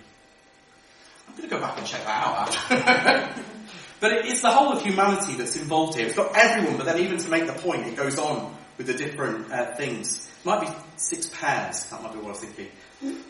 I'm 1.27 1.35
going 1.35 1.49
to 1.49 1.55
go 1.55 1.61
back 1.61 1.77
and 1.77 1.87
check 1.87 2.03
that 2.03 2.27
out. 2.27 3.35
but 3.99 4.11
it, 4.11 4.25
it's 4.25 4.41
the 4.41 4.49
whole 4.49 4.73
of 4.73 4.83
humanity 4.83 5.35
that's 5.35 5.55
involved 5.55 5.97
here. 5.97 6.07
It's 6.07 6.15
got 6.15 6.35
everyone, 6.35 6.77
but 6.77 6.85
then 6.85 6.99
even 6.99 7.17
to 7.17 7.29
make 7.29 7.47
the 7.47 7.53
point, 7.53 7.87
it 7.87 7.95
goes 7.95 8.19
on 8.19 8.55
with 8.77 8.87
the 8.87 8.93
different 8.93 9.51
uh, 9.51 9.75
things. 9.75 10.29
Might 10.43 10.61
be 10.61 10.67
six 10.97 11.27
pairs. 11.27 11.85
That 11.85 12.01
might 12.03 12.13
be 12.13 12.19
what 12.19 12.27
I 12.27 12.29
was 12.29 12.39
thinking. 12.39 12.69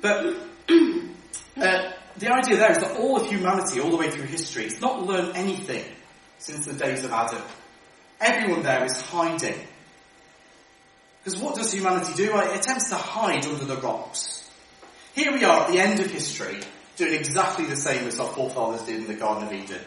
But 0.02 0.26
uh, 1.58 1.92
the 2.18 2.34
idea 2.34 2.58
there 2.58 2.72
is 2.72 2.80
that 2.80 2.98
all 2.98 3.18
of 3.18 3.28
humanity, 3.28 3.80
all 3.80 3.90
the 3.90 3.98
way 3.98 4.10
through 4.10 4.26
history, 4.26 4.64
has 4.64 4.80
not 4.80 5.06
learned 5.06 5.36
anything 5.36 5.86
since 6.40 6.66
the 6.66 6.74
days 6.74 7.04
of 7.04 7.12
Adam. 7.12 7.42
Everyone 8.20 8.64
there 8.64 8.86
is 8.86 9.00
hiding. 9.02 9.60
Because 11.24 11.40
what 11.40 11.56
does 11.56 11.74
humanity 11.74 12.14
do? 12.16 12.38
It 12.38 12.60
attempts 12.60 12.90
to 12.90 12.96
hide 12.96 13.46
under 13.46 13.66
the 13.66 13.78
rocks. 13.78 14.50
Here 15.16 15.32
we 15.32 15.44
are 15.44 15.62
at 15.62 15.72
the 15.72 15.80
end 15.80 16.00
of 16.00 16.12
history, 16.12 16.60
doing 16.98 17.14
exactly 17.14 17.66
the 17.66 17.76
same 17.76 18.08
as 18.08 18.20
our 18.20 18.28
forefathers 18.28 18.84
did 18.84 19.02
in 19.02 19.08
the 19.08 19.14
Garden 19.14 19.48
of 19.48 19.54
Eden. 19.54 19.82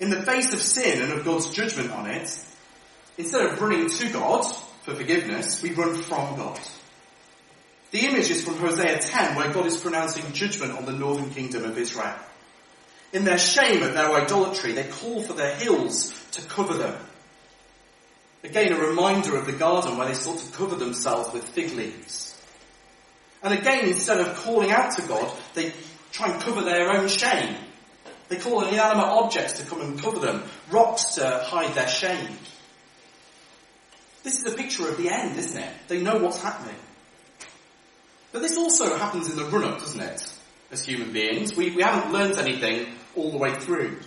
In 0.00 0.10
the 0.10 0.22
face 0.22 0.52
of 0.52 0.60
sin 0.60 1.02
and 1.02 1.12
of 1.12 1.24
God's 1.24 1.50
judgment 1.50 1.90
on 1.90 2.06
it, 2.06 2.44
instead 3.18 3.46
of 3.46 3.60
running 3.60 3.88
to 3.88 4.12
God 4.12 4.44
for 4.82 4.94
forgiveness, 4.94 5.62
we 5.62 5.72
run 5.72 5.94
from 5.94 6.36
God. 6.36 6.60
The 7.90 8.06
image 8.06 8.30
is 8.30 8.44
from 8.44 8.56
Hosea 8.56 8.98
10, 8.98 9.36
where 9.36 9.52
God 9.52 9.66
is 9.66 9.76
pronouncing 9.76 10.32
judgment 10.32 10.76
on 10.76 10.84
the 10.84 10.92
northern 10.92 11.30
kingdom 11.30 11.64
of 11.64 11.78
Israel. 11.78 12.14
In 13.12 13.24
their 13.24 13.38
shame 13.38 13.84
at 13.84 13.94
their 13.94 14.10
idolatry, 14.10 14.72
they 14.72 14.84
call 14.84 15.22
for 15.22 15.34
their 15.34 15.54
hills 15.54 16.12
to 16.32 16.42
cover 16.42 16.74
them. 16.74 16.96
Again, 18.42 18.72
a 18.72 18.78
reminder 18.78 19.36
of 19.36 19.46
the 19.46 19.52
garden 19.52 19.96
where 19.96 20.08
they 20.08 20.14
sought 20.14 20.38
to 20.38 20.52
cover 20.52 20.74
themselves 20.74 21.32
with 21.32 21.44
fig 21.44 21.72
leaves. 21.72 22.36
And 23.42 23.54
again, 23.54 23.88
instead 23.88 24.20
of 24.20 24.36
calling 24.38 24.70
out 24.70 24.96
to 24.96 25.02
God, 25.02 25.32
they 25.54 25.72
try 26.10 26.30
and 26.30 26.42
cover 26.42 26.62
their 26.62 26.90
own 26.90 27.08
shame. 27.08 27.56
They 28.28 28.36
call 28.36 28.64
inanimate 28.64 29.04
objects 29.04 29.60
to 29.60 29.66
come 29.66 29.80
and 29.80 30.00
cover 30.00 30.18
them, 30.18 30.42
rocks 30.70 31.14
to 31.14 31.42
hide 31.46 31.74
their 31.74 31.88
shame. 31.88 32.36
This 34.24 34.40
is 34.40 34.52
a 34.52 34.56
picture 34.56 34.88
of 34.88 34.96
the 34.96 35.10
end, 35.10 35.38
isn't 35.38 35.62
it? 35.62 35.70
They 35.86 36.02
know 36.02 36.16
what's 36.16 36.42
happening. 36.42 36.74
But 38.32 38.40
this 38.42 38.56
also 38.56 38.96
happens 38.96 39.30
in 39.30 39.36
the 39.36 39.44
run-up, 39.44 39.78
doesn't 39.78 40.00
it? 40.00 40.32
As 40.72 40.84
human 40.84 41.12
beings, 41.12 41.54
we, 41.54 41.70
we 41.70 41.82
haven't 41.82 42.12
learnt 42.12 42.38
anything 42.38 42.88
all 43.14 43.30
the 43.30 43.38
way 43.38 43.54
through. 43.54 44.00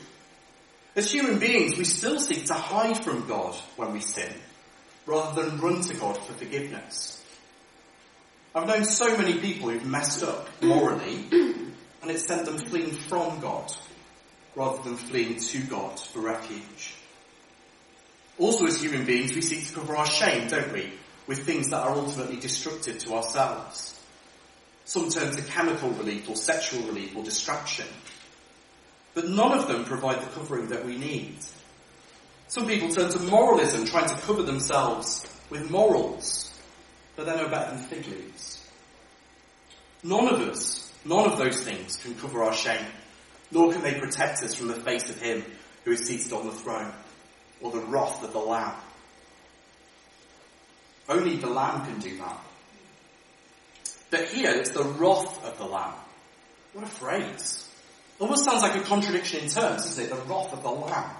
As 0.95 1.11
human 1.11 1.37
beings, 1.37 1.77
we 1.77 1.85
still 1.85 2.19
seek 2.19 2.47
to 2.47 2.55
hide 2.55 3.03
from 3.03 3.27
God 3.27 3.53
when 3.75 3.93
we 3.93 4.01
sin, 4.01 4.33
rather 5.05 5.43
than 5.43 5.59
run 5.59 5.81
to 5.81 5.93
God 5.93 6.17
for 6.17 6.33
forgiveness. 6.33 7.23
I've 8.55 8.67
known 8.67 8.85
so 8.85 9.15
many 9.15 9.37
people 9.37 9.69
who've 9.69 9.85
messed 9.85 10.23
up 10.23 10.49
morally, 10.63 11.25
and 11.31 12.09
it's 12.09 12.25
sent 12.25 12.45
them 12.45 12.57
fleeing 12.57 12.91
from 12.91 13.39
God, 13.39 13.71
rather 14.55 14.81
than 14.81 14.97
fleeing 14.97 15.37
to 15.37 15.59
God 15.59 15.99
for 15.99 16.21
refuge. 16.21 16.95
Also 18.39 18.65
as 18.65 18.81
human 18.81 19.05
beings, 19.05 19.33
we 19.33 19.41
seek 19.41 19.67
to 19.67 19.73
cover 19.73 19.95
our 19.95 20.05
shame, 20.05 20.47
don't 20.47 20.71
we, 20.71 20.91
with 21.25 21.45
things 21.45 21.69
that 21.69 21.81
are 21.81 21.95
ultimately 21.95 22.37
destructive 22.37 22.99
to 22.99 23.13
ourselves. 23.13 23.99
Some 24.85 25.09
turn 25.09 25.35
to 25.35 25.41
chemical 25.41 25.89
relief 25.91 26.29
or 26.29 26.35
sexual 26.35 26.83
relief 26.83 27.15
or 27.15 27.23
distraction. 27.23 27.87
But 29.13 29.27
none 29.27 29.57
of 29.57 29.67
them 29.67 29.85
provide 29.85 30.21
the 30.21 30.27
covering 30.27 30.69
that 30.69 30.85
we 30.85 30.97
need. 30.97 31.35
Some 32.47 32.67
people 32.67 32.89
turn 32.89 33.11
to 33.11 33.19
moralism, 33.19 33.85
trying 33.85 34.07
to 34.07 34.15
cover 34.15 34.43
themselves 34.43 35.25
with 35.49 35.69
morals, 35.71 36.53
but 37.15 37.25
they're 37.25 37.35
no 37.35 37.49
better 37.49 37.75
than 37.75 37.83
fig 37.83 38.07
leaves. 38.07 38.63
None 40.03 40.27
of 40.27 40.39
us, 40.41 40.93
none 41.03 41.29
of 41.29 41.37
those 41.37 41.61
things 41.63 41.97
can 41.97 42.13
cover 42.15 42.43
our 42.43 42.53
shame, 42.53 42.85
nor 43.51 43.73
can 43.73 43.81
they 43.81 43.99
protect 43.99 44.43
us 44.43 44.55
from 44.55 44.67
the 44.67 44.75
face 44.75 45.09
of 45.09 45.19
Him 45.19 45.43
who 45.83 45.91
is 45.91 46.05
seated 46.05 46.31
on 46.31 46.45
the 46.45 46.53
throne, 46.53 46.93
or 47.61 47.71
the 47.71 47.79
wrath 47.79 48.23
of 48.23 48.33
the 48.33 48.39
Lamb. 48.39 48.75
Only 51.09 51.37
the 51.37 51.47
Lamb 51.47 51.85
can 51.85 51.99
do 51.99 52.17
that. 52.17 52.39
But 54.09 54.25
here 54.25 54.51
it's 54.51 54.71
the 54.71 54.83
wrath 54.83 55.43
of 55.43 55.57
the 55.57 55.65
Lamb. 55.65 55.93
What 56.73 56.85
a 56.85 56.87
phrase. 56.87 57.67
Almost 58.19 58.45
sounds 58.45 58.63
like 58.63 58.75
a 58.75 58.81
contradiction 58.81 59.41
in 59.41 59.49
terms, 59.49 59.83
doesn't 59.83 60.05
it? 60.05 60.09
The 60.09 60.15
wrath 60.15 60.53
of 60.53 60.63
the 60.63 60.71
Lamb. 60.71 61.11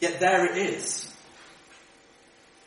Yet 0.00 0.20
there 0.20 0.46
it 0.46 0.56
is. 0.56 1.12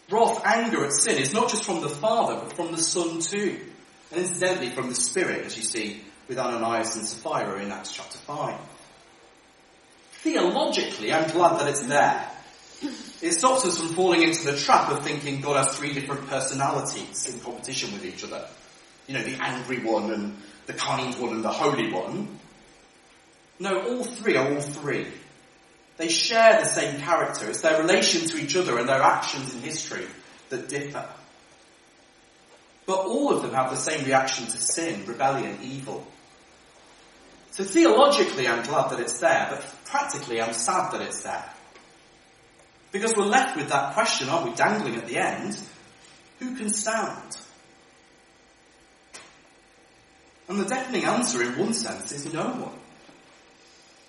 Wrath, 0.10 0.42
anger 0.46 0.86
at 0.86 0.92
sin 0.92 1.18
is 1.18 1.34
not 1.34 1.50
just 1.50 1.64
from 1.64 1.82
the 1.82 1.90
Father, 1.90 2.36
but 2.36 2.54
from 2.54 2.72
the 2.72 2.78
Son 2.78 3.20
too. 3.20 3.60
And 4.12 4.22
incidentally 4.22 4.70
from 4.70 4.90
the 4.90 4.96
Spirit, 4.96 5.46
as 5.46 5.56
you 5.56 5.64
see 5.64 6.02
with 6.28 6.38
Ananias 6.38 6.96
and 6.96 7.06
Sapphira 7.06 7.62
in 7.62 7.72
Acts 7.72 7.94
chapter 7.94 8.18
5. 8.18 8.58
Theologically, 10.24 11.12
I'm 11.12 11.30
glad 11.30 11.60
that 11.60 11.68
it's 11.68 11.86
there. 11.88 12.31
It 13.22 13.34
stops 13.34 13.66
us 13.66 13.78
from 13.78 13.90
falling 13.90 14.24
into 14.24 14.46
the 14.46 14.58
trap 14.58 14.90
of 14.92 15.04
thinking 15.04 15.42
God 15.42 15.66
has 15.66 15.78
three 15.78 15.94
different 15.94 16.28
personalities 16.28 17.32
in 17.32 17.40
competition 17.40 17.92
with 17.94 18.06
each 18.06 18.24
other. 18.24 18.48
You 19.08 19.14
know, 19.16 19.24
the 19.24 19.36
angry 19.42 19.80
one 19.80 20.12
and 20.12 20.38
the 20.66 20.74
kind 20.74 21.14
one 21.20 21.34
and 21.34 21.44
the 21.44 21.50
holy 21.50 21.92
one. 21.92 22.40
No, 23.60 23.80
all 23.80 24.04
three 24.04 24.38
are 24.38 24.52
all 24.52 24.62
three. 24.62 25.06
They 25.98 26.08
share 26.08 26.60
the 26.60 26.66
same 26.66 27.00
character. 27.02 27.48
It's 27.48 27.62
their 27.62 27.80
relation 27.82 28.28
to 28.30 28.38
each 28.38 28.56
other 28.56 28.80
and 28.80 28.90
their 28.90 29.02
actions 29.02 29.54
in 29.54 29.62
history 29.62 30.08
that 30.50 30.68
differ. 30.68 31.08
But 32.88 33.06
all 33.06 33.32
of 33.32 33.44
them 33.44 33.54
have 33.54 33.70
the 33.70 33.78
same 33.78 34.04
reaction 34.06 34.46
to 34.46 34.58
sin, 34.58 35.06
rebellion, 35.06 35.60
evil. 35.62 36.06
So 37.52 37.64
theologically 37.64 38.48
I'm 38.48 38.64
glad 38.64 38.90
that 38.90 39.00
it's 39.00 39.20
there, 39.20 39.48
but 39.52 39.64
practically 39.86 40.42
I'm 40.42 40.54
sad 40.54 40.92
that 40.94 41.02
it's 41.02 41.22
there. 41.22 41.46
Because 42.92 43.14
we're 43.16 43.26
left 43.26 43.56
with 43.56 43.70
that 43.70 43.94
question, 43.94 44.30
aren't 44.30 44.50
we, 44.50 44.56
dangling 44.56 44.96
at 44.96 45.08
the 45.08 45.18
end? 45.18 45.60
Who 46.40 46.56
can 46.56 46.70
stand? 46.70 47.38
And 50.50 50.60
the 50.60 50.66
deafening 50.66 51.06
answer 51.06 51.42
in 51.42 51.58
one 51.58 51.74
sense 51.74 52.12
is 52.12 52.34
no 52.34 52.44
one. 52.44 52.78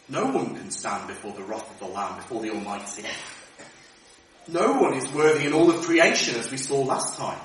No 0.09 0.27
one 0.27 0.57
can 0.57 0.71
stand 0.71 1.07
before 1.07 1.33
the 1.33 1.43
wrath 1.43 1.71
of 1.71 1.79
the 1.79 1.87
Lamb, 1.87 2.17
before 2.17 2.43
the 2.43 2.51
Almighty. 2.51 3.05
No 4.49 4.73
one 4.73 4.95
is 4.95 5.09
worthy 5.13 5.47
in 5.47 5.53
all 5.53 5.71
of 5.71 5.83
creation, 5.83 6.35
as 6.35 6.51
we 6.51 6.57
saw 6.57 6.81
last 6.81 7.17
time. 7.17 7.39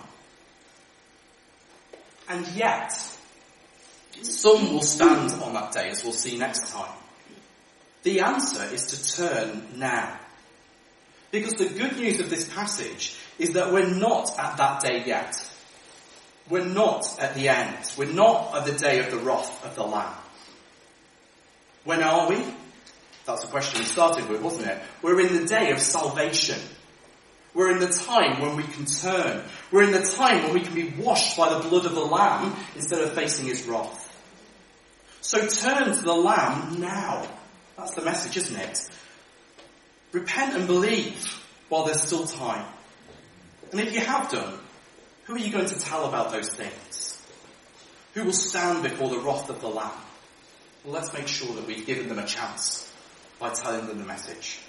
And 2.27 2.47
yet, 2.55 2.91
some 4.23 4.73
will 4.73 4.81
stand 4.81 5.31
on 5.43 5.53
that 5.53 5.71
day, 5.71 5.89
as 5.89 6.03
we'll 6.03 6.13
see 6.13 6.37
next 6.37 6.71
time. 6.71 6.91
The 8.03 8.21
answer 8.21 8.63
is 8.73 8.87
to 8.87 9.15
turn 9.15 9.67
now. 9.75 10.19
Because 11.31 11.53
the 11.53 11.67
good 11.67 11.97
news 11.97 12.19
of 12.19 12.29
this 12.29 12.47
passage 12.53 13.15
is 13.37 13.51
that 13.51 13.73
we're 13.73 13.89
not 13.89 14.37
at 14.39 14.57
that 14.57 14.81
day 14.81 15.03
yet. 15.05 15.35
We're 16.49 16.65
not 16.65 17.05
at 17.19 17.35
the 17.35 17.49
end. 17.49 17.77
We're 17.97 18.13
not 18.13 18.55
at 18.55 18.65
the 18.65 18.77
day 18.77 18.99
of 18.99 19.11
the 19.11 19.17
wrath 19.17 19.65
of 19.65 19.75
the 19.75 19.83
Lamb. 19.83 20.13
When 21.83 22.01
are 22.01 22.29
we? 22.29 22.37
That's 23.25 23.41
the 23.41 23.51
question 23.51 23.79
we 23.79 23.85
started 23.85 24.29
with, 24.29 24.41
wasn't 24.41 24.67
it? 24.67 24.81
We're 25.01 25.19
in 25.19 25.35
the 25.35 25.45
day 25.45 25.71
of 25.71 25.79
salvation. 25.79 26.59
We're 27.53 27.71
in 27.71 27.79
the 27.79 27.87
time 27.87 28.41
when 28.41 28.55
we 28.55 28.63
can 28.63 28.85
turn. 28.85 29.43
We're 29.71 29.83
in 29.83 29.91
the 29.91 30.03
time 30.03 30.43
when 30.43 30.53
we 30.53 30.61
can 30.61 30.73
be 30.73 30.89
washed 30.89 31.35
by 31.35 31.53
the 31.53 31.67
blood 31.67 31.85
of 31.85 31.95
the 31.95 32.05
Lamb 32.05 32.55
instead 32.75 33.01
of 33.01 33.13
facing 33.13 33.47
his 33.47 33.65
wrath. 33.67 34.05
So 35.21 35.45
turn 35.45 35.93
to 35.93 36.01
the 36.01 36.13
Lamb 36.13 36.79
now. 36.79 37.27
That's 37.75 37.95
the 37.95 38.03
message, 38.03 38.37
isn't 38.37 38.55
it? 38.55 38.89
Repent 40.11 40.55
and 40.55 40.67
believe 40.67 41.43
while 41.69 41.85
there's 41.85 42.01
still 42.01 42.25
time. 42.25 42.65
And 43.71 43.81
if 43.81 43.93
you 43.93 43.99
have 43.99 44.31
done, 44.31 44.57
who 45.25 45.35
are 45.35 45.39
you 45.39 45.51
going 45.51 45.65
to 45.65 45.79
tell 45.79 46.05
about 46.05 46.31
those 46.31 46.49
things? 46.49 47.21
Who 48.13 48.23
will 48.23 48.33
stand 48.33 48.83
before 48.83 49.09
the 49.09 49.19
wrath 49.19 49.49
of 49.49 49.61
the 49.61 49.67
Lamb? 49.67 49.91
Well, 50.83 50.93
let's 50.93 51.13
make 51.13 51.27
sure 51.27 51.53
that 51.55 51.67
we've 51.67 51.85
given 51.85 52.07
them 52.07 52.19
a 52.19 52.25
chance 52.25 52.91
by 53.39 53.49
telling 53.49 53.87
them 53.87 53.99
the 53.99 54.05
message. 54.05 54.59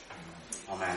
Amen. 0.68 0.96